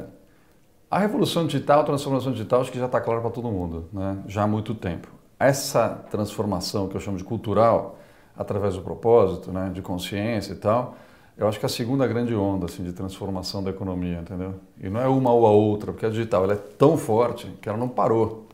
a 0.91 0.99
revolução 0.99 1.47
digital, 1.47 1.81
a 1.81 1.83
transformação 1.83 2.31
digital, 2.31 2.61
acho 2.61 2.71
que 2.71 2.77
já 2.77 2.85
está 2.85 2.99
claro 2.99 3.21
para 3.21 3.29
todo 3.29 3.49
mundo, 3.49 3.87
né? 3.91 4.17
já 4.27 4.43
há 4.43 4.47
muito 4.47 4.75
tempo. 4.75 5.07
Essa 5.39 5.89
transformação 6.11 6.87
que 6.87 6.95
eu 6.95 7.01
chamo 7.01 7.17
de 7.17 7.23
cultural, 7.23 7.97
através 8.37 8.75
do 8.75 8.81
propósito, 8.81 9.51
né? 9.51 9.71
de 9.73 9.81
consciência 9.81 10.53
e 10.53 10.57
tal, 10.57 10.97
eu 11.37 11.47
acho 11.47 11.59
que 11.59 11.65
é 11.65 11.67
a 11.67 11.69
segunda 11.69 12.05
grande 12.05 12.35
onda 12.35 12.65
assim, 12.65 12.83
de 12.83 12.93
transformação 12.93 13.63
da 13.63 13.71
economia, 13.71 14.19
entendeu? 14.19 14.55
E 14.79 14.89
não 14.89 15.01
é 15.01 15.07
uma 15.07 15.31
ou 15.31 15.47
a 15.47 15.51
outra, 15.51 15.91
porque 15.91 16.05
a 16.05 16.09
digital 16.09 16.43
ela 16.43 16.53
é 16.53 16.57
tão 16.77 16.97
forte 16.97 17.47
que 17.61 17.67
ela 17.67 17.77
não 17.77 17.89
parou. 17.89 18.47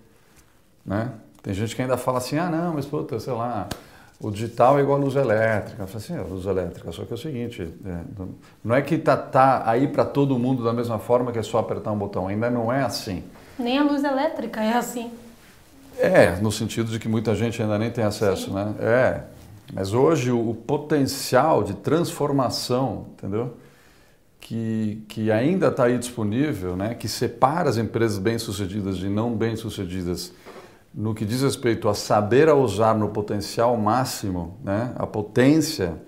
Né? 0.85 1.11
Tem 1.43 1.53
gente 1.53 1.75
que 1.75 1.81
ainda 1.81 1.97
fala 1.97 2.19
assim, 2.19 2.37
ah 2.37 2.49
não, 2.49 2.73
mas 2.73 2.85
puta, 2.85 3.19
sei 3.19 3.33
lá, 3.33 3.67
o 4.19 4.31
digital 4.31 4.79
é 4.79 4.81
igual 4.81 4.97
a 4.97 5.03
luz 5.03 5.15
elétrica. 5.15 5.83
Eu 5.83 5.87
falo 5.87 5.97
assim, 5.97 6.15
é 6.15 6.21
luz 6.21 6.45
elétrica, 6.45 6.91
só 6.91 7.03
que 7.03 7.11
é 7.11 7.15
o 7.15 7.17
seguinte, 7.17 7.73
é, 7.85 7.99
não 8.63 8.75
é 8.75 8.81
que 8.81 8.97
tá, 8.97 9.15
tá 9.15 9.63
aí 9.65 9.87
para 9.87 10.05
todo 10.05 10.37
mundo 10.39 10.63
da 10.63 10.73
mesma 10.73 10.99
forma 10.99 11.31
que 11.31 11.39
é 11.39 11.43
só 11.43 11.59
apertar 11.59 11.91
um 11.91 11.97
botão, 11.97 12.27
ainda 12.27 12.49
não 12.49 12.71
é 12.71 12.81
assim. 12.81 13.23
Nem 13.57 13.77
a 13.77 13.83
luz 13.83 14.03
elétrica 14.03 14.61
é 14.61 14.73
assim. 14.73 15.11
É, 15.97 16.37
no 16.37 16.51
sentido 16.51 16.89
de 16.91 16.97
que 16.97 17.09
muita 17.09 17.35
gente 17.35 17.61
ainda 17.61 17.77
nem 17.77 17.91
tem 17.91 18.05
acesso, 18.05 18.45
Sim. 18.45 18.53
né? 18.53 18.73
É, 18.79 19.21
mas 19.73 19.93
hoje 19.93 20.31
o, 20.31 20.53
potencial 20.53 21.63
de 21.63 21.75
transformação, 21.75 23.07
entendeu? 23.13 23.55
Que, 24.39 25.03
que 25.07 25.31
ainda 25.31 25.67
está 25.67 25.85
aí 25.85 25.97
disponível, 25.97 26.75
né? 26.75 26.95
que 26.95 27.07
separa 27.07 27.69
as 27.69 27.77
empresas 27.77 28.17
bem-sucedidas 28.17 28.97
de 28.97 29.07
não 29.09 29.35
bem-sucedidas 29.35 30.33
no 30.93 31.13
que 31.13 31.23
diz 31.23 31.41
respeito 31.41 31.87
a 31.87 31.93
saber 31.93 32.49
usar 32.49 32.95
no 32.95 33.09
potencial 33.09 33.77
máximo, 33.77 34.57
né? 34.63 34.93
a 34.95 35.05
potência 35.05 36.01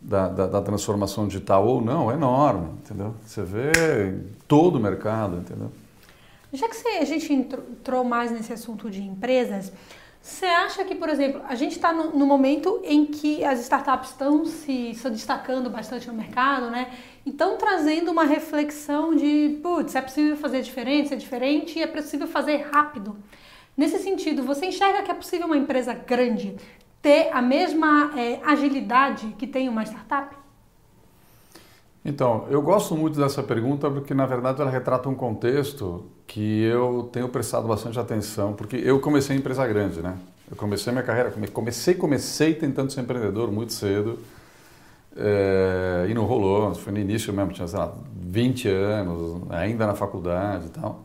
da, 0.00 0.28
da, 0.28 0.46
da, 0.46 0.62
transformação 0.62 1.26
digital 1.26 1.66
ou 1.66 1.80
não, 1.80 2.10
é 2.10 2.14
enorme, 2.14 2.68
entendeu? 2.82 3.14
Você 3.24 3.42
vê 3.42 3.72
todo 4.46 4.76
o 4.76 4.80
mercado, 4.80 5.38
entendeu? 5.38 5.70
Já 6.52 6.68
que 6.68 6.88
a 6.88 7.04
gente 7.04 7.32
entrou 7.32 8.04
mais 8.04 8.30
nesse 8.30 8.52
assunto 8.52 8.90
de 8.90 9.02
empresas, 9.02 9.72
você 10.24 10.46
acha 10.46 10.82
que, 10.86 10.94
por 10.94 11.10
exemplo, 11.10 11.42
a 11.46 11.54
gente 11.54 11.72
está 11.72 11.92
no, 11.92 12.16
no, 12.16 12.24
momento 12.24 12.80
em 12.82 13.04
que 13.04 13.44
as 13.44 13.60
startups 13.60 14.08
estão 14.08 14.46
se, 14.46 14.94
se, 14.94 15.10
destacando 15.10 15.68
bastante 15.68 16.08
no 16.08 16.14
mercado, 16.14 16.70
né? 16.70 16.90
E 17.26 17.28
estão 17.28 17.58
trazendo 17.58 18.10
uma 18.10 18.24
reflexão 18.24 19.14
de, 19.14 19.60
putz, 19.62 19.94
é 19.94 20.00
possível 20.00 20.34
fazer 20.34 20.62
diferente, 20.62 21.10
ser 21.10 21.16
diferente 21.16 21.78
e 21.78 21.82
é 21.82 21.86
possível 21.86 22.26
fazer 22.26 22.66
rápido. 22.72 23.18
Nesse 23.76 23.98
sentido, 23.98 24.42
você 24.42 24.64
enxerga 24.64 25.02
que 25.02 25.10
é 25.10 25.14
possível 25.14 25.44
uma 25.44 25.58
empresa 25.58 25.92
grande 25.92 26.56
ter 27.02 27.28
a 27.30 27.42
mesma 27.42 28.18
é, 28.18 28.40
agilidade 28.46 29.36
que 29.38 29.46
tem 29.46 29.68
uma 29.68 29.82
startup? 29.82 30.34
Então, 32.04 32.46
eu 32.50 32.60
gosto 32.60 32.94
muito 32.96 33.18
dessa 33.18 33.42
pergunta 33.42 33.90
porque, 33.90 34.12
na 34.12 34.26
verdade, 34.26 34.60
ela 34.60 34.70
retrata 34.70 35.08
um 35.08 35.14
contexto 35.14 36.04
que 36.26 36.62
eu 36.64 37.08
tenho 37.12 37.28
prestado 37.28 37.66
bastante 37.66 37.98
atenção, 37.98 38.52
porque 38.52 38.76
eu 38.76 39.00
comecei 39.00 39.34
em 39.34 39.38
empresa 39.38 39.66
grande, 39.66 40.02
né? 40.02 40.18
Eu 40.50 40.56
comecei 40.56 40.92
minha 40.92 41.02
carreira, 41.04 41.32
comecei, 41.52 41.94
comecei 41.94 42.54
tentando 42.54 42.92
ser 42.92 43.00
empreendedor 43.00 43.50
muito 43.50 43.72
cedo 43.72 44.18
é, 45.16 46.06
e 46.08 46.14
não 46.14 46.24
rolou, 46.24 46.74
foi 46.74 46.92
no 46.92 46.98
início 46.98 47.32
mesmo, 47.32 47.52
tinha, 47.52 47.66
sei 47.66 47.78
lá, 47.78 47.94
20 48.14 48.68
anos, 48.68 49.42
ainda 49.50 49.86
na 49.86 49.94
faculdade 49.94 50.66
e 50.66 50.70
tal. 50.70 51.04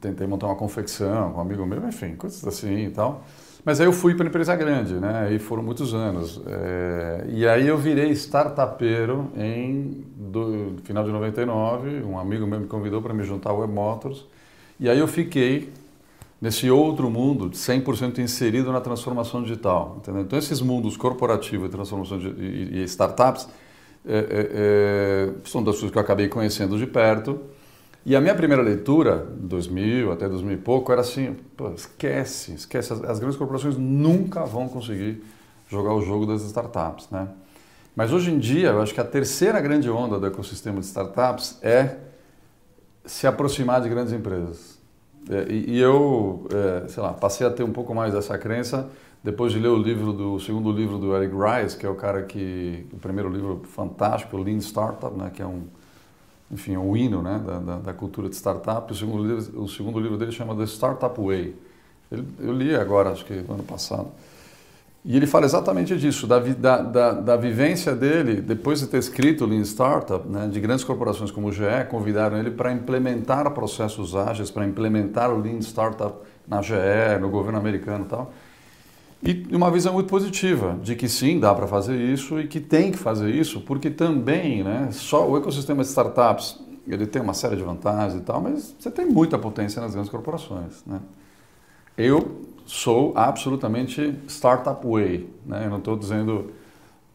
Tentei 0.00 0.26
montar 0.26 0.46
uma 0.46 0.56
confecção 0.56 1.32
com 1.32 1.38
um 1.38 1.40
amigo 1.40 1.64
meu, 1.66 1.86
enfim, 1.88 2.16
coisas 2.16 2.46
assim 2.46 2.86
e 2.86 2.90
tal. 2.90 3.24
Mas 3.64 3.80
aí 3.80 3.86
eu 3.86 3.92
fui 3.92 4.14
para 4.14 4.26
empresa 4.26 4.56
grande, 4.56 4.94
né? 4.94 5.26
Aí 5.28 5.38
foram 5.38 5.62
muitos 5.62 5.94
anos. 5.94 6.40
É, 6.46 7.26
e 7.28 7.46
aí 7.46 7.68
eu 7.68 7.78
virei 7.78 8.10
startupeiro 8.10 9.30
em 9.36 10.04
do, 10.16 10.76
final 10.82 11.04
de 11.04 11.12
99. 11.12 12.02
Um 12.02 12.18
amigo 12.18 12.44
meu 12.46 12.58
me 12.58 12.66
convidou 12.66 13.00
para 13.00 13.14
me 13.14 13.22
juntar 13.22 13.50
ao 13.50 13.60
Web 13.60 13.72
Motors. 13.72 14.26
E 14.80 14.90
aí 14.90 14.98
eu 14.98 15.06
fiquei 15.06 15.72
nesse 16.40 16.68
outro 16.68 17.08
mundo 17.08 17.50
100% 17.50 18.18
inserido 18.18 18.72
na 18.72 18.80
transformação 18.80 19.42
digital. 19.42 19.98
Entendeu? 19.98 20.22
Então 20.22 20.36
esses 20.36 20.60
mundos 20.60 20.96
corporativo 20.96 21.66
e 21.66 21.68
transformação 21.68 22.18
de, 22.18 22.28
e, 22.28 22.80
e 22.80 22.84
startups 22.84 23.48
é, 24.04 24.16
é, 24.16 24.50
é, 24.54 25.32
são 25.44 25.62
das 25.62 25.76
coisas 25.76 25.92
que 25.92 25.98
eu 25.98 26.02
acabei 26.02 26.26
conhecendo 26.28 26.76
de 26.76 26.86
perto. 26.86 27.40
E 28.04 28.16
a 28.16 28.20
minha 28.20 28.34
primeira 28.34 28.62
leitura, 28.62 29.26
2000 29.36 30.10
até 30.10 30.28
2000 30.28 30.54
e 30.54 30.56
pouco, 30.56 30.90
era 30.90 31.02
assim, 31.02 31.36
esquece, 31.74 32.54
esquece, 32.54 32.92
as, 32.92 33.04
as, 33.04 33.18
grandes 33.20 33.38
corporações 33.38 33.76
nunca 33.76 34.44
vão 34.44 34.68
conseguir 34.68 35.22
jogar 35.68 35.94
o 35.94 36.02
jogo 36.02 36.26
das 36.26 36.42
startups, 36.42 37.08
né? 37.10 37.28
Mas 37.94 38.12
hoje 38.12 38.32
em 38.32 38.38
dia, 38.38 38.70
eu 38.70 38.82
acho 38.82 38.92
que 38.92 39.00
a 39.00 39.04
terceira 39.04 39.60
grande 39.60 39.88
onda 39.88 40.18
do 40.18 40.26
ecossistema 40.26 40.80
de 40.80 40.86
startups 40.86 41.58
é 41.62 41.96
se 43.04 43.26
aproximar 43.26 43.80
de 43.80 43.88
grandes 43.88 44.12
empresas. 44.12 44.78
É, 45.30 45.52
e, 45.52 45.76
e, 45.76 45.78
eu, 45.78 46.48
é, 46.52 46.88
sei 46.88 47.02
lá, 47.02 47.12
passei 47.12 47.46
a 47.46 47.50
ter 47.50 47.62
um 47.62 47.72
pouco 47.72 47.94
mais 47.94 48.12
dessa 48.12 48.36
crença 48.36 48.90
depois 49.22 49.52
de 49.52 49.60
ler 49.60 49.68
o 49.68 49.76
livro 49.76 50.12
do 50.12 50.34
o 50.34 50.40
segundo 50.40 50.72
livro 50.72 50.98
do 50.98 51.14
Eric 51.14 51.32
Rice, 51.32 51.76
que 51.76 51.86
é 51.86 51.88
o 51.88 51.94
cara 51.94 52.22
que 52.22 52.84
o 52.92 52.96
primeiro 52.96 53.30
livro 53.30 53.62
fantástico, 53.64 54.36
Lean 54.36 54.58
Startup, 54.58 55.16
né, 55.16 55.30
que 55.32 55.40
é 55.40 55.46
um 55.46 55.62
enfim, 56.52 56.74
é 56.74 56.78
um 56.78 56.94
hino 56.94 57.22
né, 57.22 57.40
da, 57.44 57.58
da, 57.58 57.76
da, 57.76 57.92
cultura 57.94 58.28
de 58.28 58.36
startup. 58.36 58.92
O 58.92 58.94
segundo, 58.94 59.24
livro, 59.24 59.62
o 59.62 59.68
segundo 59.68 59.98
livro 59.98 60.18
dele 60.18 60.32
chama 60.32 60.54
The 60.54 60.64
Startup 60.64 61.18
Way. 61.18 61.56
Ele, 62.10 62.28
eu 62.38 62.52
li 62.52 62.74
agora, 62.74 63.10
acho 63.10 63.24
que 63.24 63.32
no 63.32 63.54
ano 63.54 63.62
passado. 63.62 64.08
E 65.04 65.16
ele 65.16 65.26
fala 65.26 65.46
exatamente 65.46 65.96
disso, 65.96 66.28
da, 66.28 66.38
da, 66.38 67.12
da, 67.12 67.36
vivência 67.36 67.92
dele, 67.92 68.40
depois 68.40 68.78
de 68.78 68.86
ter 68.86 68.98
escrito 68.98 69.44
Lean 69.44 69.64
Startup, 69.64 70.28
né, 70.28 70.46
de 70.46 70.60
grandes 70.60 70.84
corporações 70.84 71.32
como 71.32 71.48
o 71.48 71.52
GE, 71.52 71.64
convidaram 71.90 72.38
ele 72.38 72.52
para 72.52 72.70
implementar 72.70 73.50
processos 73.50 74.14
ágeis, 74.14 74.48
para 74.48 74.64
implementar 74.64 75.32
o 75.32 75.40
Lean 75.40 75.58
Startup 75.58 76.14
na 76.46 76.62
GE, 76.62 76.74
no 77.20 77.30
governo 77.30 77.58
americano 77.58 78.04
e 78.04 78.08
tal. 78.08 78.32
E 79.22 79.46
uma 79.54 79.70
visão 79.70 79.92
muito 79.92 80.08
positiva 80.08 80.76
de 80.82 80.96
que 80.96 81.08
sim, 81.08 81.38
dá 81.38 81.54
para 81.54 81.68
fazer 81.68 81.96
isso 81.96 82.40
e 82.40 82.48
que 82.48 82.58
tem 82.58 82.90
que 82.90 82.98
fazer 82.98 83.30
isso, 83.30 83.60
porque 83.60 83.88
também, 83.88 84.64
né, 84.64 84.88
só 84.90 85.28
o 85.30 85.36
ecossistema 85.36 85.82
de 85.82 85.88
startups, 85.88 86.60
ele 86.88 87.06
tem 87.06 87.22
uma 87.22 87.32
série 87.32 87.54
de 87.54 87.62
vantagens 87.62 88.20
e 88.20 88.24
tal, 88.24 88.40
mas 88.40 88.74
você 88.76 88.90
tem 88.90 89.06
muita 89.06 89.38
potência 89.38 89.80
nas 89.80 89.92
grandes 89.92 90.10
corporações, 90.10 90.82
né? 90.84 91.00
Eu 91.96 92.40
sou 92.66 93.12
absolutamente 93.14 94.18
startup 94.26 94.84
way, 94.84 95.30
né? 95.46 95.66
Eu 95.66 95.70
não 95.70 95.78
estou 95.78 95.96
dizendo 95.96 96.50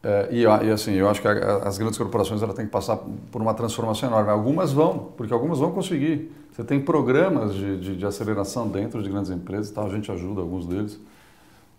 é, 0.02 0.28
e, 0.30 0.42
e, 0.44 0.70
assim, 0.70 0.92
eu 0.94 1.10
acho 1.10 1.20
que 1.20 1.28
a, 1.28 1.56
as 1.58 1.76
grandes 1.76 1.98
corporações 1.98 2.42
ela 2.42 2.54
têm 2.54 2.64
que 2.64 2.70
passar 2.70 2.96
por 3.30 3.42
uma 3.42 3.52
transformação 3.52 4.08
enorme. 4.08 4.30
Algumas 4.30 4.72
vão, 4.72 5.10
porque 5.16 5.32
algumas 5.32 5.58
vão 5.58 5.72
conseguir. 5.72 6.32
Você 6.52 6.64
tem 6.64 6.80
programas 6.80 7.54
de, 7.54 7.78
de, 7.78 7.96
de 7.96 8.06
aceleração 8.06 8.68
dentro 8.68 9.02
de 9.02 9.10
grandes 9.10 9.30
empresas, 9.30 9.70
tal, 9.70 9.86
a 9.86 9.90
gente 9.90 10.10
ajuda 10.10 10.40
alguns 10.40 10.66
deles 10.66 10.98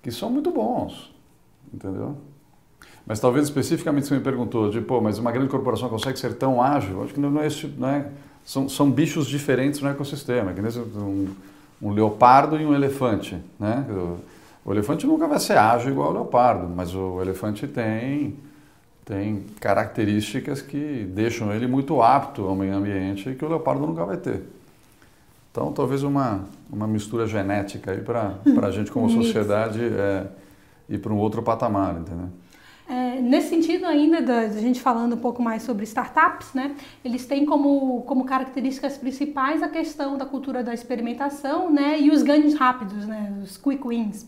que 0.02 0.12
são 0.12 0.30
muito 0.30 0.52
bons, 0.52 1.14
entendeu? 1.74 2.16
Mas 3.06 3.20
talvez 3.20 3.46
especificamente 3.46 4.08
você 4.08 4.16
me 4.16 4.22
perguntou 4.22 4.70
de, 4.70 4.80
pô, 4.82 5.02
mas 5.02 5.18
uma 5.18 5.32
grande 5.32 5.50
corporação 5.50 5.90
consegue 5.90 6.20
ser 6.20 6.36
tão 6.36 6.62
ágil? 6.62 7.04
Acho 7.04 7.14
que 7.14 7.20
não 7.20 7.42
é 7.42 7.48
esse, 7.48 7.66
é, 7.66 8.06
são, 8.46 8.70
são 8.70 8.90
bichos 8.90 9.28
diferentes 9.28 9.82
no 9.82 9.90
ecossistema, 9.90 10.54
que 10.54 10.62
um, 10.62 11.28
um 11.82 11.92
leopardo 11.92 12.60
e 12.60 12.66
um 12.66 12.74
elefante, 12.74 13.38
né? 13.60 13.86
O 14.64 14.72
elefante 14.72 15.08
nunca 15.08 15.28
vai 15.28 15.40
ser 15.40 15.58
ágil 15.58 15.92
igual 15.92 16.10
ao 16.10 16.14
leopardo, 16.14 16.68
mas 16.68 16.94
o 16.94 17.22
elefante 17.22 17.68
tem 17.68 18.38
tem 19.10 19.44
características 19.60 20.62
que 20.62 21.04
deixam 21.16 21.52
ele 21.52 21.66
muito 21.66 22.00
apto 22.00 22.46
ao 22.46 22.56
meio 22.56 22.76
ambiente 22.76 23.34
que 23.34 23.44
o 23.44 23.50
leopardo 23.50 23.88
nunca 23.88 24.06
vai 24.06 24.18
ter. 24.18 24.44
Então, 25.60 25.74
talvez 25.74 26.04
uma, 26.04 26.46
uma 26.72 26.88
mistura 26.88 27.28
genética 27.28 27.92
aí 27.92 28.00
para 28.00 28.40
a 28.64 28.72
gente 28.72 28.90
como 28.90 29.10
sociedade 29.10 29.84
é, 29.84 30.28
ir 30.88 31.00
para 31.00 31.12
um 31.12 31.18
outro 31.18 31.44
patamar, 31.44 32.00
entendeu? 32.00 32.30
É, 32.88 33.20
nesse 33.20 33.50
sentido 33.50 33.86
ainda, 33.86 34.22
da, 34.22 34.48
da, 34.48 34.62
gente 34.62 34.80
falando 34.80 35.16
um 35.16 35.18
pouco 35.18 35.44
mais 35.44 35.64
sobre 35.64 35.84
startups, 35.84 36.54
né, 36.54 36.74
eles 37.04 37.26
têm 37.26 37.46
como, 37.46 38.04
como 38.04 38.24
características 38.24 38.98
principais 38.98 39.62
a 39.62 39.68
questão 39.68 40.18
da 40.18 40.26
cultura 40.26 40.64
da 40.64 40.74
experimentação 40.74 41.70
né, 41.70 42.00
e 42.00 42.10
os 42.10 42.24
ganhos 42.24 42.54
rápidos, 42.54 43.06
né, 43.06 43.38
os 43.44 43.58
quick 43.58 43.86
wins. 43.86 44.26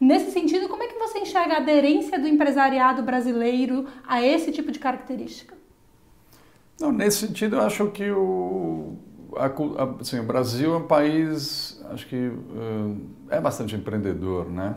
Nesse 0.00 0.32
sentido, 0.32 0.68
como 0.68 0.82
é 0.82 0.88
que 0.88 0.98
você 0.98 1.20
enxerga 1.20 1.54
a 1.54 1.56
aderência 1.58 2.18
do 2.18 2.26
empresariado 2.26 3.04
brasileiro 3.04 3.86
a 4.04 4.20
esse 4.20 4.50
tipo 4.50 4.72
de 4.72 4.80
característica? 4.80 5.54
Não, 6.80 6.90
nesse 6.90 7.24
sentido, 7.28 7.54
eu 7.54 7.60
acho 7.60 7.86
que 7.92 8.10
o, 8.10 8.96
assim, 10.00 10.20
o 10.20 10.24
Brasil 10.24 10.74
é 10.74 10.76
um 10.76 10.86
país, 10.86 11.82
acho 11.90 12.06
que 12.06 12.16
uh, 12.16 13.00
é 13.30 13.40
bastante 13.40 13.74
empreendedor, 13.74 14.50
né? 14.50 14.74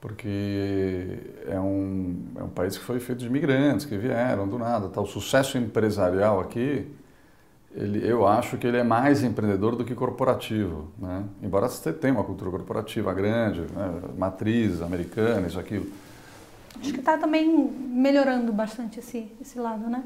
Porque 0.00 1.18
é 1.46 1.60
um, 1.60 2.24
é 2.36 2.42
um 2.42 2.48
país 2.48 2.76
que 2.76 2.84
foi 2.84 2.98
feito 2.98 3.20
de 3.20 3.26
imigrantes 3.26 3.86
que 3.86 3.96
vieram 3.96 4.48
do 4.48 4.58
nada. 4.58 4.88
Tá? 4.88 5.00
O 5.00 5.06
sucesso 5.06 5.56
empresarial 5.56 6.40
aqui, 6.40 6.90
ele, 7.72 8.04
eu 8.06 8.26
acho 8.26 8.56
que 8.56 8.66
ele 8.66 8.78
é 8.78 8.82
mais 8.82 9.22
empreendedor 9.22 9.76
do 9.76 9.84
que 9.84 9.94
corporativo, 9.94 10.88
né? 10.98 11.24
Embora 11.40 11.68
você 11.68 11.92
tenha 11.92 12.14
uma 12.14 12.24
cultura 12.24 12.50
corporativa 12.50 13.14
grande, 13.14 13.60
né? 13.60 14.00
matriz 14.18 14.82
americana, 14.82 15.46
isso, 15.46 15.60
aquilo. 15.60 15.86
Acho 16.80 16.92
que 16.92 16.98
está 16.98 17.16
também 17.16 17.48
melhorando 17.48 18.52
bastante 18.52 18.98
esse, 18.98 19.30
esse 19.40 19.58
lado, 19.58 19.88
né? 19.88 20.04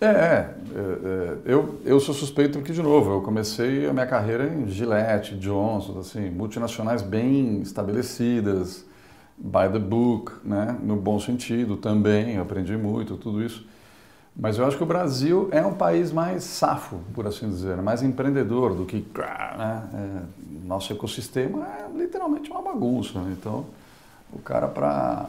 É, 0.00 0.06
é, 0.06 0.10
é, 0.10 1.36
eu, 1.44 1.80
eu 1.84 1.98
sou 1.98 2.14
suspeito 2.14 2.58
porque, 2.58 2.72
de 2.72 2.82
novo, 2.82 3.14
eu 3.14 3.20
comecei 3.20 3.88
a 3.88 3.92
minha 3.92 4.06
carreira 4.06 4.46
em 4.46 4.68
Gillette, 4.68 5.36
Johnson, 5.36 5.98
assim, 5.98 6.30
multinacionais 6.30 7.02
bem 7.02 7.60
estabelecidas, 7.62 8.84
by 9.36 9.68
the 9.72 9.78
book, 9.78 10.32
né, 10.44 10.76
no 10.82 10.96
bom 10.96 11.18
sentido 11.18 11.76
também, 11.76 12.36
eu 12.36 12.42
aprendi 12.42 12.76
muito, 12.76 13.16
tudo 13.16 13.42
isso. 13.42 13.66
Mas 14.36 14.56
eu 14.56 14.64
acho 14.64 14.76
que 14.76 14.82
o 14.84 14.86
Brasil 14.86 15.48
é 15.50 15.66
um 15.66 15.74
país 15.74 16.12
mais 16.12 16.44
safo, 16.44 17.00
por 17.12 17.26
assim 17.26 17.48
dizer, 17.48 17.76
mais 17.78 18.00
empreendedor 18.04 18.72
do 18.72 18.84
que. 18.84 19.04
Né? 19.16 19.88
É, 19.94 20.64
nosso 20.64 20.92
ecossistema 20.92 21.66
é 21.66 21.98
literalmente 21.98 22.48
uma 22.48 22.62
bagunça. 22.62 23.18
Né? 23.20 23.34
Então, 23.36 23.66
o 24.32 24.38
cara, 24.38 24.68
para 24.68 25.28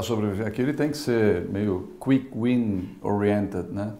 sobreviver 0.00 0.46
aqui, 0.46 0.62
ele 0.62 0.72
tem 0.72 0.90
que 0.90 0.96
ser 0.96 1.46
meio 1.50 1.92
quick 2.02 2.30
win 2.34 2.96
oriented. 3.02 3.70
Né? 3.70 3.92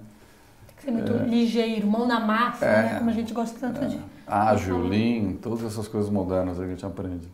Tem 0.68 0.76
que 0.76 0.82
ser 0.84 0.90
muito 0.90 1.12
é, 1.12 1.26
ligeiro, 1.26 1.86
mão 1.86 2.06
na 2.06 2.20
massa, 2.20 2.64
é, 2.64 2.82
né? 2.82 2.98
como 2.98 3.10
a 3.10 3.12
gente 3.12 3.34
gosta 3.34 3.58
tanto 3.60 3.84
é, 3.84 3.88
de. 3.88 4.00
Ágil, 4.26 4.78
lean, 4.78 5.34
todas 5.34 5.62
essas 5.64 5.86
coisas 5.86 6.08
modernas 6.08 6.56
que 6.56 6.64
a 6.64 6.66
gente 6.66 6.86
aprende. 6.86 7.28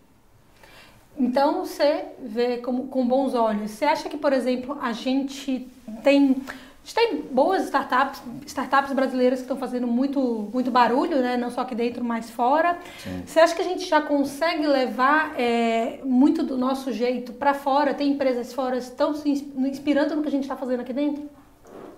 Então 1.17 1.65
você 1.65 2.07
vê 2.25 2.57
com, 2.57 2.89
com 2.89 3.07
bons 3.07 3.35
olhos. 3.35 3.71
Você 3.71 3.85
acha 3.85 4.09
que, 4.09 4.17
por 4.17 4.33
exemplo, 4.33 4.77
a 4.81 4.93
gente 4.93 5.69
tem 6.03 6.43
gente 6.89 6.95
tem 6.95 7.21
boas 7.31 7.65
startups, 7.65 8.23
startups 8.47 8.93
brasileiras 8.95 9.41
que 9.41 9.45
estão 9.45 9.59
fazendo 9.59 9.87
muito, 9.87 10.49
muito 10.53 10.71
barulho, 10.71 11.21
né? 11.21 11.37
não 11.37 11.51
só 11.51 11.61
aqui 11.61 11.75
dentro, 11.75 12.03
mas 12.03 12.31
fora. 12.31 12.79
Sim. 13.03 13.23
Você 13.27 13.41
acha 13.41 13.55
que 13.55 13.61
a 13.61 13.65
gente 13.65 13.85
já 13.85 14.01
consegue 14.01 14.67
levar 14.67 15.39
é, 15.39 16.01
muito 16.03 16.43
do 16.43 16.57
nosso 16.57 16.91
jeito 16.93 17.33
para 17.33 17.53
fora? 17.53 17.93
Tem 17.93 18.13
empresas 18.13 18.53
fora 18.53 18.77
que 18.77 18.85
estão 18.85 19.15
se 19.15 19.29
inspirando 19.29 20.17
no 20.17 20.23
que 20.23 20.29
a 20.29 20.31
gente 20.31 20.45
está 20.45 20.57
fazendo 20.57 20.81
aqui 20.81 20.93
dentro? 20.93 21.29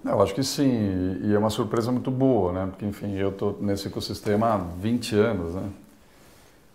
Eu 0.04 0.20
acho 0.22 0.34
que 0.34 0.42
sim, 0.42 1.20
e 1.22 1.34
é 1.34 1.38
uma 1.38 1.50
surpresa 1.50 1.92
muito 1.92 2.10
boa, 2.10 2.52
né? 2.52 2.66
Porque, 2.66 2.86
enfim, 2.86 3.14
eu 3.16 3.28
estou 3.28 3.58
nesse 3.60 3.86
ecossistema 3.86 4.54
há 4.54 4.56
20 4.56 5.14
anos, 5.14 5.54
né? 5.54 5.68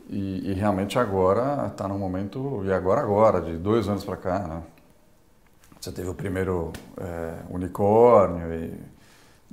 E, 0.07 0.51
e 0.51 0.53
realmente 0.53 0.99
agora 0.99 1.67
está 1.67 1.87
num 1.87 1.97
momento, 1.97 2.61
e 2.63 2.71
agora, 2.71 3.01
agora, 3.01 3.41
de 3.41 3.57
dois 3.57 3.89
anos 3.89 4.05
para 4.05 4.15
cá, 4.15 4.39
né? 4.39 4.61
Você 5.85 5.91
teve 5.91 6.09
o 6.09 6.15
primeiro 6.15 6.73
é, 6.97 7.35
unicórnio 7.47 8.51
e 8.51 8.73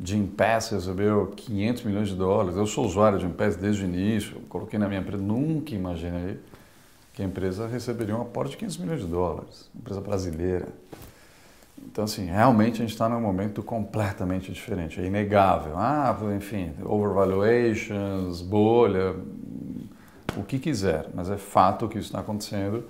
Jim 0.03 0.27
Pass 0.27 0.71
recebeu 0.71 1.27
500 1.27 1.83
milhões 1.83 2.09
de 2.09 2.15
dólares. 2.15 2.57
Eu 2.57 2.67
sou 2.67 2.87
usuário 2.87 3.19
de 3.19 3.27
Jim 3.27 3.33
Pass 3.33 3.55
desde 3.55 3.85
o 3.85 3.87
início, 3.87 4.41
coloquei 4.49 4.79
na 4.79 4.89
minha 4.89 5.03
empresa, 5.03 5.23
nunca 5.23 5.75
imaginei 5.75 6.41
que 7.13 7.21
a 7.21 7.27
empresa 7.27 7.69
receberia 7.69 8.17
um 8.17 8.23
aporte 8.23 8.53
de 8.53 8.57
500 8.57 8.77
milhões 8.79 9.01
de 9.01 9.09
dólares, 9.09 9.71
empresa 9.77 10.01
brasileira. 10.01 10.69
Então, 11.85 12.05
assim, 12.05 12.25
realmente 12.25 12.77
a 12.77 12.87
gente 12.87 12.93
está 12.93 13.11
num 13.11 13.21
momento 13.21 13.63
completamente 13.63 14.51
diferente, 14.51 15.03
é 15.03 15.05
inegável. 15.05 15.75
Ah, 15.77 16.17
enfim, 16.35 16.73
overvaluations, 16.83 18.41
bolha, 18.41 19.15
o 20.35 20.43
que 20.43 20.59
quiser, 20.59 21.11
mas 21.13 21.29
é 21.29 21.37
fato 21.37 21.91
que 21.91 21.99
isso 21.99 22.07
está 22.07 22.21
acontecendo 22.21 22.85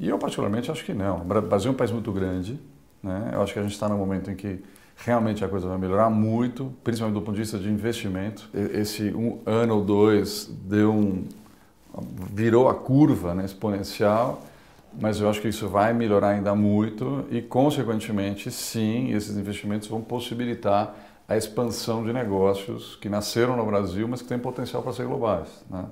e 0.00 0.08
eu, 0.08 0.18
particularmente, 0.18 0.70
acho 0.70 0.82
que 0.82 0.94
não. 0.94 1.18
O 1.18 1.42
Brasil 1.42 1.70
é 1.70 1.74
um 1.74 1.76
país 1.76 1.90
muito 1.90 2.10
grande. 2.10 2.58
Né? 3.02 3.32
Eu 3.34 3.42
acho 3.42 3.52
que 3.52 3.58
a 3.58 3.62
gente 3.62 3.72
está 3.72 3.86
num 3.86 3.98
momento 3.98 4.30
em 4.30 4.34
que 4.34 4.58
realmente 4.96 5.44
a 5.44 5.48
coisa 5.48 5.68
vai 5.68 5.76
melhorar 5.76 6.08
muito, 6.08 6.72
principalmente 6.82 7.14
do 7.14 7.20
ponto 7.20 7.34
de 7.34 7.42
vista 7.42 7.58
de 7.58 7.68
investimento. 7.68 8.48
Esse 8.54 9.14
um 9.14 9.40
ano 9.44 9.76
ou 9.76 9.84
dois 9.84 10.50
deu 10.64 10.90
um, 10.90 11.24
virou 12.32 12.70
a 12.70 12.74
curva 12.74 13.34
né, 13.34 13.44
exponencial, 13.44 14.42
mas 14.98 15.20
eu 15.20 15.28
acho 15.28 15.38
que 15.38 15.48
isso 15.48 15.68
vai 15.68 15.92
melhorar 15.92 16.30
ainda 16.30 16.54
muito 16.54 17.26
e, 17.30 17.42
consequentemente, 17.42 18.50
sim, 18.50 19.12
esses 19.12 19.36
investimentos 19.36 19.86
vão 19.86 20.00
possibilitar 20.00 20.96
a 21.28 21.36
expansão 21.36 22.04
de 22.04 22.12
negócios 22.12 22.96
que 22.96 23.08
nasceram 23.10 23.54
no 23.54 23.66
Brasil, 23.66 24.08
mas 24.08 24.22
que 24.22 24.28
têm 24.28 24.38
potencial 24.38 24.82
para 24.82 24.94
ser 24.94 25.04
globais. 25.04 25.48
Né? 25.68 25.84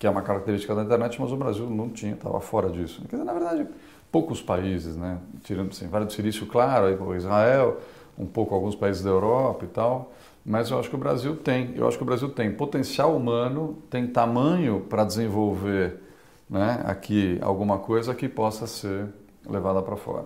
Que 0.00 0.06
é 0.06 0.10
uma 0.10 0.22
característica 0.22 0.74
da 0.74 0.82
internet, 0.82 1.20
mas 1.20 1.30
o 1.30 1.36
Brasil 1.36 1.68
não 1.68 1.90
tinha, 1.90 2.14
estava 2.14 2.40
fora 2.40 2.70
disso. 2.70 3.02
Quer 3.02 3.16
dizer, 3.16 3.24
na 3.24 3.34
verdade, 3.34 3.66
poucos 4.10 4.40
países, 4.40 4.96
né? 4.96 5.18
tirando 5.44 5.68
assim, 5.68 5.88
Vale 5.88 6.06
do 6.06 6.12
Silício, 6.14 6.46
claro, 6.46 6.86
aí 6.86 7.16
Israel, 7.18 7.78
um 8.18 8.24
pouco 8.24 8.54
alguns 8.54 8.74
países 8.74 9.02
da 9.02 9.10
Europa 9.10 9.66
e 9.66 9.68
tal, 9.68 10.10
mas 10.42 10.70
eu 10.70 10.80
acho 10.80 10.88
que 10.88 10.96
o 10.96 10.98
Brasil 10.98 11.36
tem, 11.36 11.74
eu 11.76 11.86
acho 11.86 11.98
que 11.98 12.02
o 12.02 12.06
Brasil 12.06 12.30
tem 12.30 12.50
potencial 12.50 13.14
humano, 13.14 13.76
tem 13.90 14.06
tamanho 14.06 14.86
para 14.88 15.04
desenvolver 15.04 16.00
né, 16.48 16.82
aqui 16.86 17.38
alguma 17.42 17.78
coisa 17.78 18.14
que 18.14 18.26
possa 18.26 18.66
ser 18.66 19.06
levada 19.46 19.82
para 19.82 19.96
fora. 19.96 20.24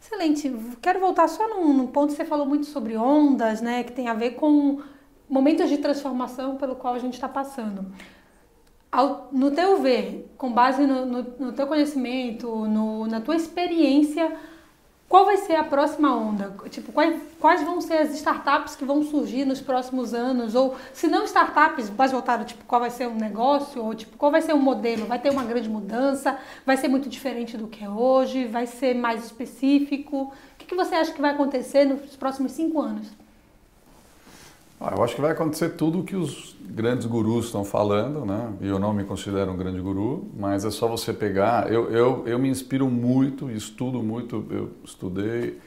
Excelente. 0.00 0.52
Quero 0.82 0.98
voltar 0.98 1.28
só 1.28 1.48
num, 1.48 1.72
num 1.72 1.86
ponto 1.86 2.10
que 2.10 2.16
você 2.16 2.24
falou 2.24 2.44
muito 2.44 2.66
sobre 2.66 2.96
ondas, 2.96 3.60
né, 3.60 3.84
que 3.84 3.92
tem 3.92 4.08
a 4.08 4.14
ver 4.14 4.32
com 4.32 4.80
momentos 5.30 5.68
de 5.68 5.78
transformação 5.78 6.56
pelo 6.56 6.74
qual 6.74 6.94
a 6.94 6.98
gente 6.98 7.14
está 7.14 7.28
passando. 7.28 7.86
Ao, 8.92 9.30
no 9.32 9.50
teu 9.50 9.80
ver, 9.80 10.30
com 10.36 10.52
base 10.52 10.86
no, 10.86 11.06
no, 11.06 11.22
no 11.38 11.52
teu 11.52 11.66
conhecimento, 11.66 12.46
no, 12.66 13.06
na 13.06 13.22
tua 13.22 13.34
experiência, 13.34 14.36
qual 15.12 15.26
vai 15.26 15.36
ser 15.36 15.56
a 15.56 15.64
próxima 15.64 16.16
onda? 16.16 16.54
Tipo, 16.70 16.90
quais, 16.90 17.20
quais, 17.38 17.62
vão 17.62 17.82
ser 17.82 17.98
as 17.98 18.14
startups 18.14 18.74
que 18.74 18.82
vão 18.82 19.02
surgir 19.02 19.44
nos 19.44 19.60
próximos 19.60 20.14
anos? 20.14 20.54
Ou, 20.54 20.74
se 20.94 21.06
não 21.06 21.24
startups, 21.24 21.90
mais 21.90 22.12
voltado, 22.12 22.46
tipo, 22.46 22.64
qual 22.64 22.80
vai 22.80 22.88
ser 22.88 23.08
um 23.08 23.14
negócio? 23.14 23.84
Ou, 23.84 23.94
tipo, 23.94 24.16
qual 24.16 24.32
vai 24.32 24.40
ser 24.40 24.54
um 24.54 24.58
modelo? 24.58 25.04
Vai 25.04 25.18
ter 25.18 25.30
uma 25.30 25.44
grande 25.44 25.68
mudança? 25.68 26.38
Vai 26.64 26.78
ser 26.78 26.88
muito 26.88 27.10
diferente 27.10 27.58
do 27.58 27.68
que 27.68 27.84
é 27.84 27.90
hoje? 27.90 28.46
Vai 28.46 28.66
ser 28.66 28.94
mais 28.94 29.22
específico? 29.24 30.32
O 30.54 30.56
que, 30.56 30.64
que 30.64 30.74
você 30.74 30.94
acha 30.94 31.12
que 31.12 31.20
vai 31.20 31.32
acontecer 31.32 31.84
nos 31.84 32.16
próximos 32.16 32.52
cinco 32.52 32.80
anos? 32.80 33.21
Ah, 34.84 34.94
eu 34.96 35.04
acho 35.04 35.14
que 35.14 35.20
vai 35.20 35.30
acontecer 35.30 35.70
tudo 35.76 36.00
o 36.00 36.04
que 36.04 36.16
os 36.16 36.56
grandes 36.60 37.06
gurus 37.06 37.46
estão 37.46 37.64
falando, 37.64 38.26
né? 38.26 38.52
E 38.60 38.66
eu 38.66 38.80
não 38.80 38.92
me 38.92 39.04
considero 39.04 39.52
um 39.52 39.56
grande 39.56 39.80
guru, 39.80 40.28
mas 40.36 40.64
é 40.64 40.72
só 40.72 40.88
você 40.88 41.12
pegar. 41.12 41.72
Eu, 41.72 41.88
eu, 41.92 42.26
eu 42.26 42.36
me 42.36 42.48
inspiro 42.48 42.90
muito, 42.90 43.48
estudo 43.48 44.02
muito, 44.02 44.44
eu 44.50 44.72
estudei 44.84 45.60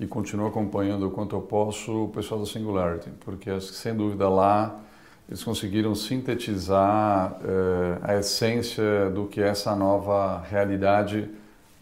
e 0.00 0.06
continuo 0.06 0.46
acompanhando 0.46 1.06
o 1.06 1.10
quanto 1.10 1.36
eu 1.36 1.42
posso 1.42 2.04
o 2.04 2.08
pessoal 2.08 2.40
da 2.40 2.46
Singularity, 2.46 3.10
porque 3.20 3.60
sem 3.60 3.94
dúvida 3.94 4.26
lá 4.26 4.80
eles 5.28 5.44
conseguiram 5.44 5.94
sintetizar 5.94 7.38
eh, 7.44 7.98
a 8.02 8.16
essência 8.16 9.10
do 9.10 9.26
que 9.26 9.42
é 9.42 9.48
essa 9.48 9.76
nova 9.76 10.40
realidade 10.48 11.28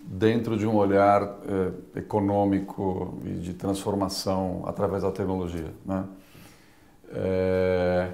dentro 0.01 0.57
de 0.57 0.67
um 0.67 0.75
olhar 0.75 1.23
eh, 1.23 1.99
econômico 2.01 3.17
e 3.25 3.35
de 3.35 3.55
transformação 3.55 4.65
através 4.67 5.05
da 5.05 5.13
tecnologia, 5.13 5.73
né? 5.87 6.05
É, 7.15 8.09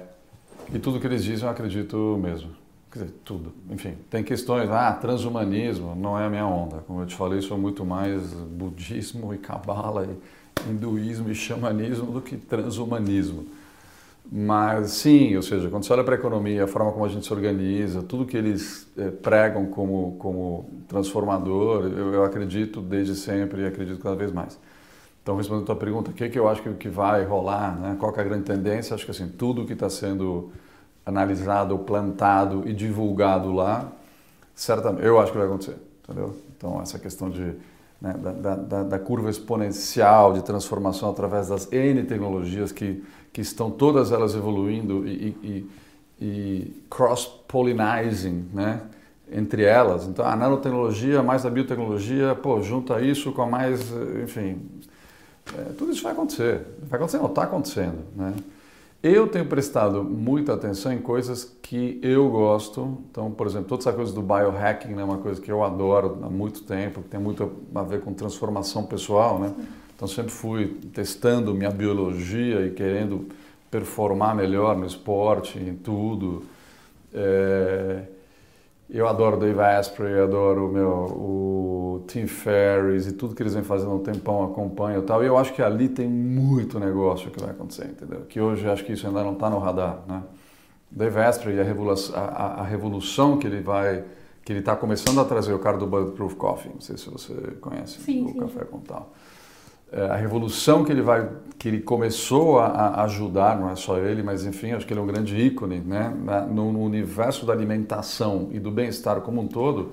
e 0.73 0.79
tudo 0.79 0.99
que 0.99 1.07
eles 1.07 1.23
dizem 1.23 1.45
eu 1.45 1.51
acredito 1.51 2.19
mesmo. 2.21 2.51
Quer 2.91 3.03
dizer, 3.03 3.13
tudo. 3.23 3.53
Enfim, 3.69 3.95
tem 4.09 4.23
questões, 4.23 4.69
ah, 4.69 4.91
transhumanismo 4.93 5.95
não 5.95 6.19
é 6.19 6.25
a 6.25 6.29
minha 6.29 6.45
onda. 6.45 6.77
Como 6.85 7.01
eu 7.01 7.05
te 7.05 7.15
falei, 7.15 7.41
sou 7.41 7.57
muito 7.57 7.85
mais 7.85 8.33
budismo 8.33 9.33
e 9.33 9.37
cabala, 9.37 10.05
e 10.05 10.69
hinduísmo 10.69 11.29
e 11.29 11.35
xamanismo 11.35 12.11
do 12.11 12.21
que 12.21 12.35
transhumanismo. 12.35 13.45
Mas 14.29 14.91
sim, 14.91 15.35
ou 15.35 15.41
seja, 15.41 15.69
quando 15.69 15.83
você 15.83 15.93
olha 15.93 16.03
para 16.03 16.15
a 16.15 16.17
economia, 16.17 16.63
a 16.63 16.67
forma 16.67 16.91
como 16.91 17.03
a 17.03 17.09
gente 17.09 17.25
se 17.25 17.33
organiza, 17.33 18.01
tudo 18.03 18.25
que 18.25 18.37
eles 18.37 18.87
é, 18.97 19.09
pregam 19.09 19.65
como, 19.65 20.15
como 20.19 20.69
transformador, 20.87 21.85
eu, 21.85 22.13
eu 22.13 22.23
acredito 22.23 22.81
desde 22.81 23.15
sempre 23.15 23.63
e 23.63 23.65
acredito 23.65 23.99
cada 23.99 24.15
vez 24.15 24.31
mais. 24.31 24.59
Então, 25.21 25.35
respondendo 25.35 25.63
a 25.63 25.65
tua 25.67 25.75
pergunta, 25.75 26.09
o 26.09 26.13
que, 26.13 26.29
que 26.29 26.39
eu 26.39 26.49
acho 26.49 26.63
que, 26.63 26.73
que 26.73 26.89
vai 26.89 27.23
rolar, 27.23 27.77
né? 27.79 27.95
qual 27.99 28.13
é 28.15 28.19
a 28.19 28.23
grande 28.23 28.43
tendência? 28.43 28.95
Acho 28.95 29.05
que 29.05 29.11
assim, 29.11 29.27
tudo 29.27 29.65
que 29.65 29.73
está 29.73 29.89
sendo 29.89 30.51
analisado, 31.05 31.77
plantado 31.79 32.63
e 32.67 32.73
divulgado 32.73 33.51
lá, 33.51 33.91
certamente, 34.55 35.05
eu 35.05 35.19
acho 35.19 35.31
que 35.31 35.37
vai 35.37 35.47
acontecer, 35.47 35.77
entendeu? 36.03 36.35
Então, 36.57 36.81
essa 36.81 36.97
questão 36.97 37.29
de, 37.29 37.53
né, 38.01 38.15
da, 38.17 38.55
da, 38.55 38.83
da, 38.83 38.99
curva 38.99 39.29
exponencial 39.29 40.33
de 40.33 40.43
transformação 40.43 41.09
através 41.09 41.49
das 41.49 41.71
N 41.71 42.03
tecnologias 42.03 42.71
que, 42.71 43.03
que 43.31 43.41
estão 43.41 43.69
todas 43.69 44.11
elas 44.11 44.35
evoluindo 44.35 45.07
e, 45.07 45.35
e, 45.43 45.71
e 46.19 46.83
cross-pollinizing, 46.89 48.49
né? 48.53 48.81
entre 49.31 49.63
elas. 49.63 50.05
Então, 50.07 50.25
a 50.25 50.35
nanotecnologia 50.35 51.23
mais 51.23 51.45
a 51.45 51.49
biotecnologia, 51.49 52.35
pô, 52.35 52.61
junta 52.61 52.99
isso 53.01 53.31
com 53.31 53.41
a 53.43 53.47
mais, 53.47 53.91
enfim, 54.21 54.59
é, 55.57 55.73
tudo 55.77 55.91
isso 55.91 56.03
vai 56.03 56.13
acontecer. 56.13 56.61
Vai 56.83 56.97
acontecer, 56.97 57.17
não, 57.17 57.27
está 57.27 57.43
acontecendo. 57.43 57.99
Né? 58.15 58.33
Eu 59.03 59.27
tenho 59.27 59.45
prestado 59.45 60.03
muita 60.03 60.53
atenção 60.53 60.93
em 60.93 60.99
coisas 60.99 61.55
que 61.61 61.99
eu 62.03 62.29
gosto. 62.29 62.99
Então, 63.09 63.31
por 63.31 63.47
exemplo, 63.47 63.67
toda 63.67 63.81
essa 63.81 63.93
coisa 63.93 64.13
do 64.13 64.21
biohacking 64.21 64.93
é 64.93 64.95
né, 64.95 65.03
uma 65.03 65.17
coisa 65.17 65.41
que 65.41 65.51
eu 65.51 65.63
adoro 65.63 66.19
há 66.21 66.29
muito 66.29 66.63
tempo, 66.63 67.01
que 67.01 67.09
tem 67.09 67.19
muito 67.19 67.51
a 67.73 67.81
ver 67.81 68.01
com 68.01 68.13
transformação 68.13 68.85
pessoal. 68.85 69.39
Né? 69.39 69.53
Então, 69.95 70.07
sempre 70.07 70.31
fui 70.31 70.67
testando 70.93 71.53
minha 71.53 71.71
biologia 71.71 72.65
e 72.65 72.71
querendo 72.71 73.27
performar 73.71 74.35
melhor 74.35 74.77
no 74.77 74.85
esporte, 74.85 75.57
em 75.57 75.75
tudo. 75.75 76.43
É... 77.13 78.03
Eu 78.93 79.07
adoro 79.07 79.37
Dave 79.37 79.57
Asprey, 79.61 80.19
adoro 80.19 80.67
meu, 80.67 80.89
o 80.89 82.03
Tim 82.09 82.27
Ferriss 82.27 83.07
e 83.07 83.13
tudo 83.13 83.33
que 83.33 83.41
eles 83.41 83.53
vêm 83.53 83.63
fazendo 83.63 83.91
há 83.91 83.95
um 83.95 83.99
tempão, 83.99 84.43
acompanho 84.43 85.01
e 85.01 85.05
tal. 85.05 85.23
E 85.23 85.27
eu 85.27 85.37
acho 85.37 85.53
que 85.53 85.61
ali 85.61 85.87
tem 85.87 86.09
muito 86.09 86.77
negócio 86.77 87.31
que 87.31 87.39
vai 87.39 87.51
acontecer, 87.51 87.85
entendeu? 87.85 88.25
Que 88.27 88.41
hoje 88.41 88.67
acho 88.69 88.83
que 88.83 88.91
isso 88.91 89.07
ainda 89.07 89.23
não 89.23 89.31
está 89.31 89.49
no 89.49 89.59
radar, 89.59 90.03
né? 90.05 90.21
Dave 90.91 91.19
Asprey 91.21 91.55
e 91.55 91.61
a 91.61 91.63
revolução, 91.63 92.13
a, 92.17 92.61
a 92.61 92.63
revolução 92.63 93.37
que 93.37 93.47
ele 93.47 93.61
vai, 93.61 94.03
que 94.43 94.51
ele 94.51 94.59
está 94.59 94.75
começando 94.75 95.21
a 95.21 95.23
trazer, 95.23 95.53
o 95.53 95.59
cara 95.59 95.77
do 95.77 95.87
Bulletproof 95.87 96.35
Coffee, 96.35 96.73
não 96.73 96.81
sei 96.81 96.97
se 96.97 97.09
você 97.09 97.33
conhece 97.61 98.01
sim, 98.01 98.25
o 98.25 98.33
sim. 98.33 98.39
café 98.39 98.65
com 98.65 98.79
tal. 98.79 99.13
É, 99.91 100.05
a 100.05 100.15
revolução 100.15 100.85
que 100.85 100.91
ele 100.91 101.01
vai, 101.01 101.29
que 101.59 101.67
ele 101.67 101.81
começou 101.81 102.59
a, 102.59 102.67
a, 102.67 103.03
ajudar, 103.03 103.59
não 103.59 103.69
é 103.69 103.75
só 103.75 103.97
ele, 103.97 104.23
mas 104.23 104.45
enfim, 104.45 104.71
acho 104.71 104.87
que 104.87 104.93
ele 104.93 105.01
é 105.01 105.03
um 105.03 105.07
grande 105.07 105.35
ícone, 105.35 105.79
né? 105.79 106.13
no, 106.49 106.71
no 106.71 106.81
universo 106.81 107.45
da 107.45 107.51
alimentação 107.51 108.49
e 108.53 108.59
do 108.59 108.71
bem-estar 108.71 109.19
como 109.19 109.41
um 109.41 109.47
todo, 109.47 109.91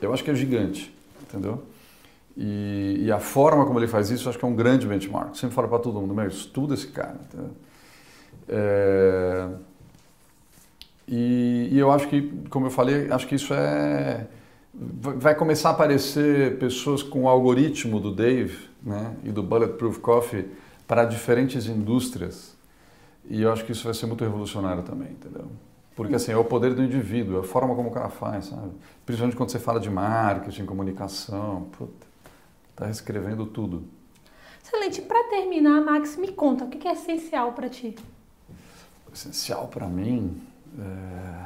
eu 0.00 0.14
acho 0.14 0.24
que 0.24 0.30
é 0.30 0.34
gigante, 0.34 0.94
entendeu? 1.22 1.62
E, 2.36 3.02
e, 3.02 3.12
a 3.12 3.20
forma 3.20 3.64
como 3.64 3.78
ele 3.78 3.86
faz 3.86 4.10
isso, 4.10 4.28
acho 4.28 4.38
que 4.38 4.44
é 4.44 4.48
um 4.48 4.56
grande 4.56 4.88
benchmark. 4.88 5.36
Sempre 5.36 5.54
falo 5.54 5.68
para 5.68 5.78
todo 5.78 6.00
mundo, 6.00 6.14
meu, 6.14 6.26
estuda 6.26 6.74
esse 6.74 6.88
cara. 6.88 7.16
É, 8.48 9.48
e, 11.06 11.68
e, 11.70 11.78
eu 11.78 11.92
acho 11.92 12.08
que, 12.08 12.22
como 12.50 12.66
eu 12.66 12.70
falei, 12.70 13.10
acho 13.10 13.26
que 13.28 13.34
isso 13.36 13.54
é. 13.54 14.26
Vai 14.74 15.36
começar 15.36 15.68
a 15.68 15.72
aparecer 15.72 16.58
pessoas 16.58 17.02
com 17.02 17.24
o 17.24 17.28
algoritmo 17.28 18.00
do 18.00 18.12
Dave 18.12 18.73
né, 18.84 19.16
e 19.24 19.32
do 19.32 19.42
Bulletproof 19.42 19.98
Coffee 19.98 20.50
para 20.86 21.04
diferentes 21.04 21.66
indústrias. 21.66 22.54
E 23.24 23.42
eu 23.42 23.50
acho 23.50 23.64
que 23.64 23.72
isso 23.72 23.84
vai 23.84 23.94
ser 23.94 24.06
muito 24.06 24.22
revolucionário 24.22 24.82
também, 24.82 25.12
entendeu? 25.12 25.50
Porque 25.96 26.14
assim, 26.14 26.32
é 26.32 26.36
o 26.36 26.44
poder 26.44 26.74
do 26.74 26.82
indivíduo, 26.82 27.38
é 27.38 27.40
a 27.40 27.42
forma 27.44 27.74
como 27.74 27.88
o 27.88 27.92
cara 27.92 28.10
faz, 28.10 28.46
sabe? 28.46 28.72
Principalmente 29.06 29.36
quando 29.36 29.50
você 29.50 29.58
fala 29.58 29.80
de 29.80 29.88
marketing, 29.88 30.66
comunicação, 30.66 31.68
puta, 31.78 32.06
tá 32.76 32.84
reescrevendo 32.84 33.46
tudo. 33.46 33.84
Excelente. 34.62 35.00
Para 35.02 35.28
terminar, 35.30 35.80
Max, 35.80 36.16
me 36.16 36.32
conta, 36.32 36.64
o 36.64 36.68
que 36.68 36.86
é 36.86 36.92
essencial 36.92 37.52
para 37.52 37.68
ti? 37.68 37.94
Essencial 39.12 39.68
para 39.68 39.86
mim, 39.86 40.42
é... 40.78 41.44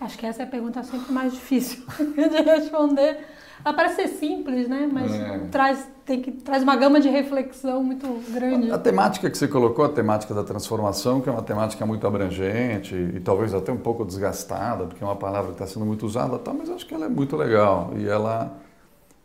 Acho 0.00 0.18
que 0.18 0.26
essa 0.26 0.42
é 0.42 0.44
a 0.44 0.48
pergunta 0.48 0.82
sempre 0.82 1.12
mais 1.12 1.32
difícil 1.32 1.84
de 1.96 2.42
responder. 2.42 3.24
Ela 3.64 3.74
parece 3.74 3.96
ser 3.96 4.08
simples, 4.08 4.68
né? 4.68 4.88
Mas 4.92 5.12
é. 5.12 5.38
traz, 5.50 5.88
tem 6.04 6.20
que, 6.20 6.32
traz 6.32 6.62
uma 6.62 6.74
gama 6.76 7.00
de 7.00 7.08
reflexão 7.08 7.82
muito 7.82 8.06
grande. 8.32 8.70
A, 8.70 8.74
a, 8.74 8.78
temática 8.78 9.30
que 9.30 9.38
você 9.38 9.46
colocou, 9.46 9.84
a 9.84 9.88
temática 9.88 10.34
da 10.34 10.42
transformação, 10.42 11.20
que 11.20 11.28
é 11.28 11.32
uma 11.32 11.42
temática 11.42 11.86
muito 11.86 12.06
abrangente 12.06 12.94
e, 12.94 13.16
e 13.16 13.20
talvez 13.20 13.54
até 13.54 13.70
um 13.72 13.76
pouco 13.76 14.04
desgastada, 14.04 14.86
porque 14.86 15.02
é 15.02 15.06
uma 15.06 15.16
palavra 15.16 15.48
que 15.48 15.62
está 15.62 15.66
sendo 15.66 15.86
muito 15.86 16.04
usada, 16.04 16.38
tá, 16.38 16.52
mas 16.52 16.68
acho 16.70 16.86
que 16.86 16.94
ela 16.94 17.06
é 17.06 17.08
muito 17.08 17.36
legal 17.36 17.92
e 17.96 18.08
ela 18.08 18.52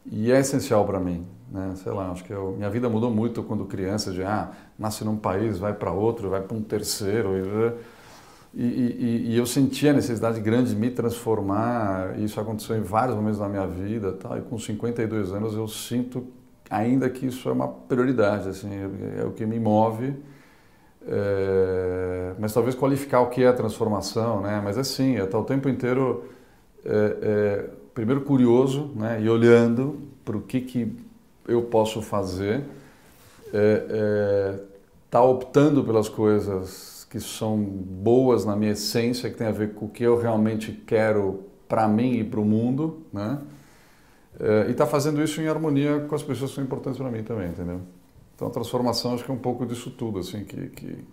e 0.10 0.32
é 0.32 0.40
essencial 0.40 0.86
para 0.86 1.00
mim. 1.00 1.26
Né? 1.52 1.74
Sei 1.82 1.92
lá, 1.92 2.12
acho 2.12 2.24
que 2.24 2.32
eu, 2.32 2.54
minha 2.58 2.70
vida 2.70 2.90
mudou 2.90 3.10
muito 3.10 3.44
quando 3.44 3.66
criança, 3.66 4.12
de 4.12 4.24
ah, 4.24 4.52
nasce 4.78 5.04
num 5.04 5.18
país, 5.18 5.58
vai 5.58 5.74
para 5.74 5.92
outro, 5.92 6.30
vai 6.30 6.42
para 6.42 6.56
um 6.56 6.62
terceiro. 6.62 7.38
E, 7.38 7.97
e, 8.60 8.64
e, 8.64 9.34
e, 9.34 9.38
eu 9.38 9.46
senti 9.46 9.88
a 9.88 9.94
necessidade 9.94 10.42
grande 10.42 10.72
de 10.72 10.76
me 10.76 10.90
transformar. 10.90 12.20
Isso 12.20 12.42
aconteceu 12.42 12.76
em 12.76 12.82
vários 12.82 13.16
momentos 13.16 13.38
da 13.38 13.48
minha 13.48 13.68
vida. 13.68 14.14
Tá? 14.14 14.36
E 14.36 14.42
com 14.42 14.58
52 14.58 15.32
anos 15.32 15.54
eu 15.54 15.68
sinto 15.68 16.26
ainda 16.68 17.08
que 17.08 17.28
isso 17.28 17.48
é 17.50 17.52
uma 17.52 17.68
prioridade. 17.68 18.50
Assim, 18.50 18.72
é, 19.16 19.24
o 19.24 19.32
que 19.32 19.46
me 19.46 19.60
move. 19.60 20.16
É, 21.08 22.34
mas 22.40 22.52
talvez 22.52 22.74
qualificar 22.74 23.22
o 23.22 23.28
que 23.28 23.44
é 23.44 23.48
a 23.48 23.54
transformação. 23.54 24.42
Né? 24.42 24.60
Mas 24.64 24.76
assim, 24.76 25.18
é 25.18 25.24
estar 25.24 25.38
o 25.38 25.44
tempo 25.44 25.70
inteiro, 25.70 26.24
é, 26.84 27.18
é, 27.22 27.70
primeiro 27.94 28.22
curioso 28.22 28.90
né? 28.96 29.22
e 29.22 29.30
olhando 29.30 30.00
para 30.26 30.36
o 30.36 30.42
que, 30.42 30.62
que 30.62 30.98
eu 31.48 31.62
posso 31.62 32.02
fazer. 32.02 32.64
Estar 33.46 34.58
tá 35.12 35.22
optando 35.22 35.84
pelas 35.84 36.10
coisas 36.10 36.97
que 37.10 37.20
são 37.20 37.58
boas 37.58 38.46
na 38.46 38.56
minha 38.56 38.72
essência, 38.72 39.30
que 39.30 39.38
tem 39.38 39.48
a 39.48 39.52
ver 39.52 39.74
com 39.74 39.86
o 39.86 39.90
que 39.90 40.04
eu 40.04 40.18
realmente 40.20 40.72
quero 40.72 41.46
para 41.68 41.88
mim 41.88 42.20
e 42.20 42.24
para 42.24 42.40
o 42.40 42.46
mundo, 42.46 43.06
né? 43.12 43.40
É, 44.40 44.68
e 44.68 44.72
está 44.72 44.86
fazendo 44.86 45.22
isso 45.24 45.42
em 45.42 45.48
harmonia 45.48 46.02
com 46.02 46.16
as 46.16 46.22
pessoas 46.22 46.52
que 46.52 46.56
são 46.56 46.64
importantes 46.64 47.00
para 47.00 47.10
mim 47.10 47.24
também, 47.24 47.50
entendeu? 47.50 47.82
Então 48.36 48.48
a 48.48 48.52
transformação 48.52 49.14
acho 49.16 49.24
que 49.24 49.32
é 49.32 49.34
um 49.34 49.40
pouco 49.40 49.66
disso 49.66 49.90
tudo, 49.92 50.20
assim, 50.20 50.44
que 50.46 50.68
que 50.70 51.06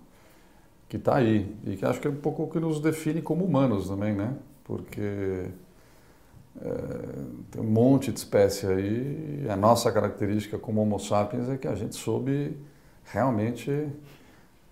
que 0.89 0.97
está 0.99 1.17
aí 1.17 1.53
e 1.65 1.77
que 1.77 1.85
acho 1.85 2.01
que 2.01 2.07
é 2.07 2.11
um 2.11 2.17
pouco 2.17 2.45
o 2.45 2.51
que 2.51 2.61
nos 2.61 2.81
define 2.81 3.23
como 3.23 3.45
humanos 3.45 3.89
também, 3.89 4.15
né? 4.15 4.37
Porque 4.63 5.51
é, 6.61 6.69
tem 7.51 7.63
um 7.63 7.67
monte 7.67 8.13
de 8.13 8.19
espécie 8.19 8.67
aí 8.67 9.43
e 9.45 9.51
a 9.51 9.57
nossa 9.57 9.91
característica 9.91 10.59
como 10.59 10.81
Homo 10.83 11.01
sapiens 11.01 11.49
é 11.49 11.57
que 11.57 11.67
a 11.67 11.75
gente 11.75 11.97
soube 11.97 12.57
realmente 13.05 13.89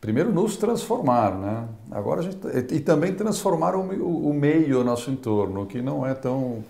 primeiro 0.03 0.33
nos 0.33 0.57
transformar, 0.57 1.39
né? 1.39 1.69
Agora 1.89 2.21
a 2.21 2.25
gente 2.25 2.37
e 2.75 2.81
também 2.81 3.15
transformar 3.15 3.77
o, 3.77 3.81
o, 3.81 4.35
meio, 4.35 4.81
o 4.81 4.85
nosso 4.85 5.13
entorno, 5.13 5.65
que 5.65 5.81
não 5.81 6.05
é 6.05 6.13
tão 6.13 6.63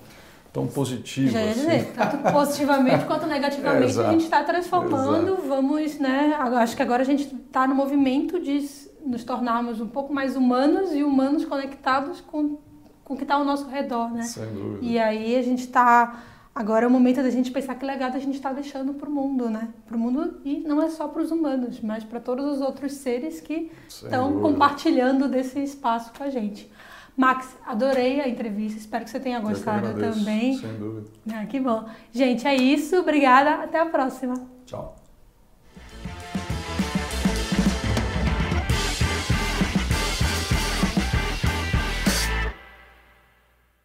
tão 0.53 0.67
positivo. 0.67 1.33
Já 1.33 1.43
ia 1.43 1.51
assim. 1.53 1.61
dizer, 1.61 1.93
tanto 1.95 2.19
positivamente 2.31 3.07
quanto 3.07 3.27
negativamente 3.27 3.99
é, 3.99 4.07
a 4.07 4.11
gente 4.11 4.25
está 4.25 4.45
transformando. 4.45 5.29
Exato. 5.29 5.49
Vamos, 5.49 5.99
né? 5.99 6.37
Acho 6.59 6.77
que 6.77 6.83
agora 6.83 7.01
a 7.01 7.07
gente 7.07 7.35
está 7.35 7.67
no 7.67 7.75
movimento 7.75 8.39
de 8.39 8.69
nos 9.05 9.25
tornarmos 9.25 9.81
um 9.81 9.89
pouco 9.89 10.13
mais 10.13 10.37
humanos 10.37 10.93
e 10.93 11.03
humanos 11.03 11.47
conectados 11.47 12.21
com, 12.21 12.59
com 13.03 13.15
o 13.15 13.17
que 13.17 13.23
está 13.23 13.37
ao 13.37 13.47
nosso 13.47 13.67
redor, 13.67 14.13
né? 14.13 14.25
Sem 14.25 14.45
dúvida. 14.53 14.79
E 14.83 14.99
aí 14.99 15.37
a 15.37 15.43
gente 15.43 15.61
está 15.61 16.23
Agora 16.55 16.85
é 16.85 16.89
o 16.89 16.91
momento 16.91 17.23
da 17.23 17.31
gente 17.31 17.51
pensar 17.51 17.75
que 17.77 17.87
legado 17.87 18.15
a 18.15 18.19
gente 18.19 18.35
está 18.35 18.53
deixando 18.53 18.93
para 18.93 19.09
o 19.09 19.13
mundo, 19.13 19.49
né? 19.49 19.71
Para 19.87 19.97
o 19.97 19.99
mundo 19.99 20.41
e 20.45 20.61
não 20.61 20.83
é 20.83 20.91
só 20.91 21.09
para 21.09 21.23
os 21.23 21.31
humanos, 21.31 21.81
mas 21.81 22.05
para 22.05 22.21
todos 22.21 22.45
os 22.45 22.61
outros 22.61 22.93
seres 22.93 23.41
que 23.41 23.71
estão 23.89 24.39
compartilhando 24.41 25.29
desse 25.29 25.63
espaço 25.63 26.13
com 26.17 26.23
a 26.23 26.29
gente. 26.29 26.71
Max, 27.17 27.57
adorei 27.67 28.21
a 28.21 28.29
entrevista, 28.29 28.79
espero 28.79 29.05
que 29.05 29.11
você 29.11 29.21
tenha 29.21 29.41
gostado 29.41 29.95
também. 29.95 30.57
Sem 30.57 30.75
dúvida. 30.75 31.09
Ah, 31.33 31.47
que 31.47 31.61
bom. 31.61 31.85
Gente, 32.11 32.47
é 32.47 32.55
isso. 32.55 32.97
Obrigada. 32.97 33.63
Até 33.63 33.79
a 33.79 33.87
próxima. 33.87 34.35
Tchau. 34.67 35.02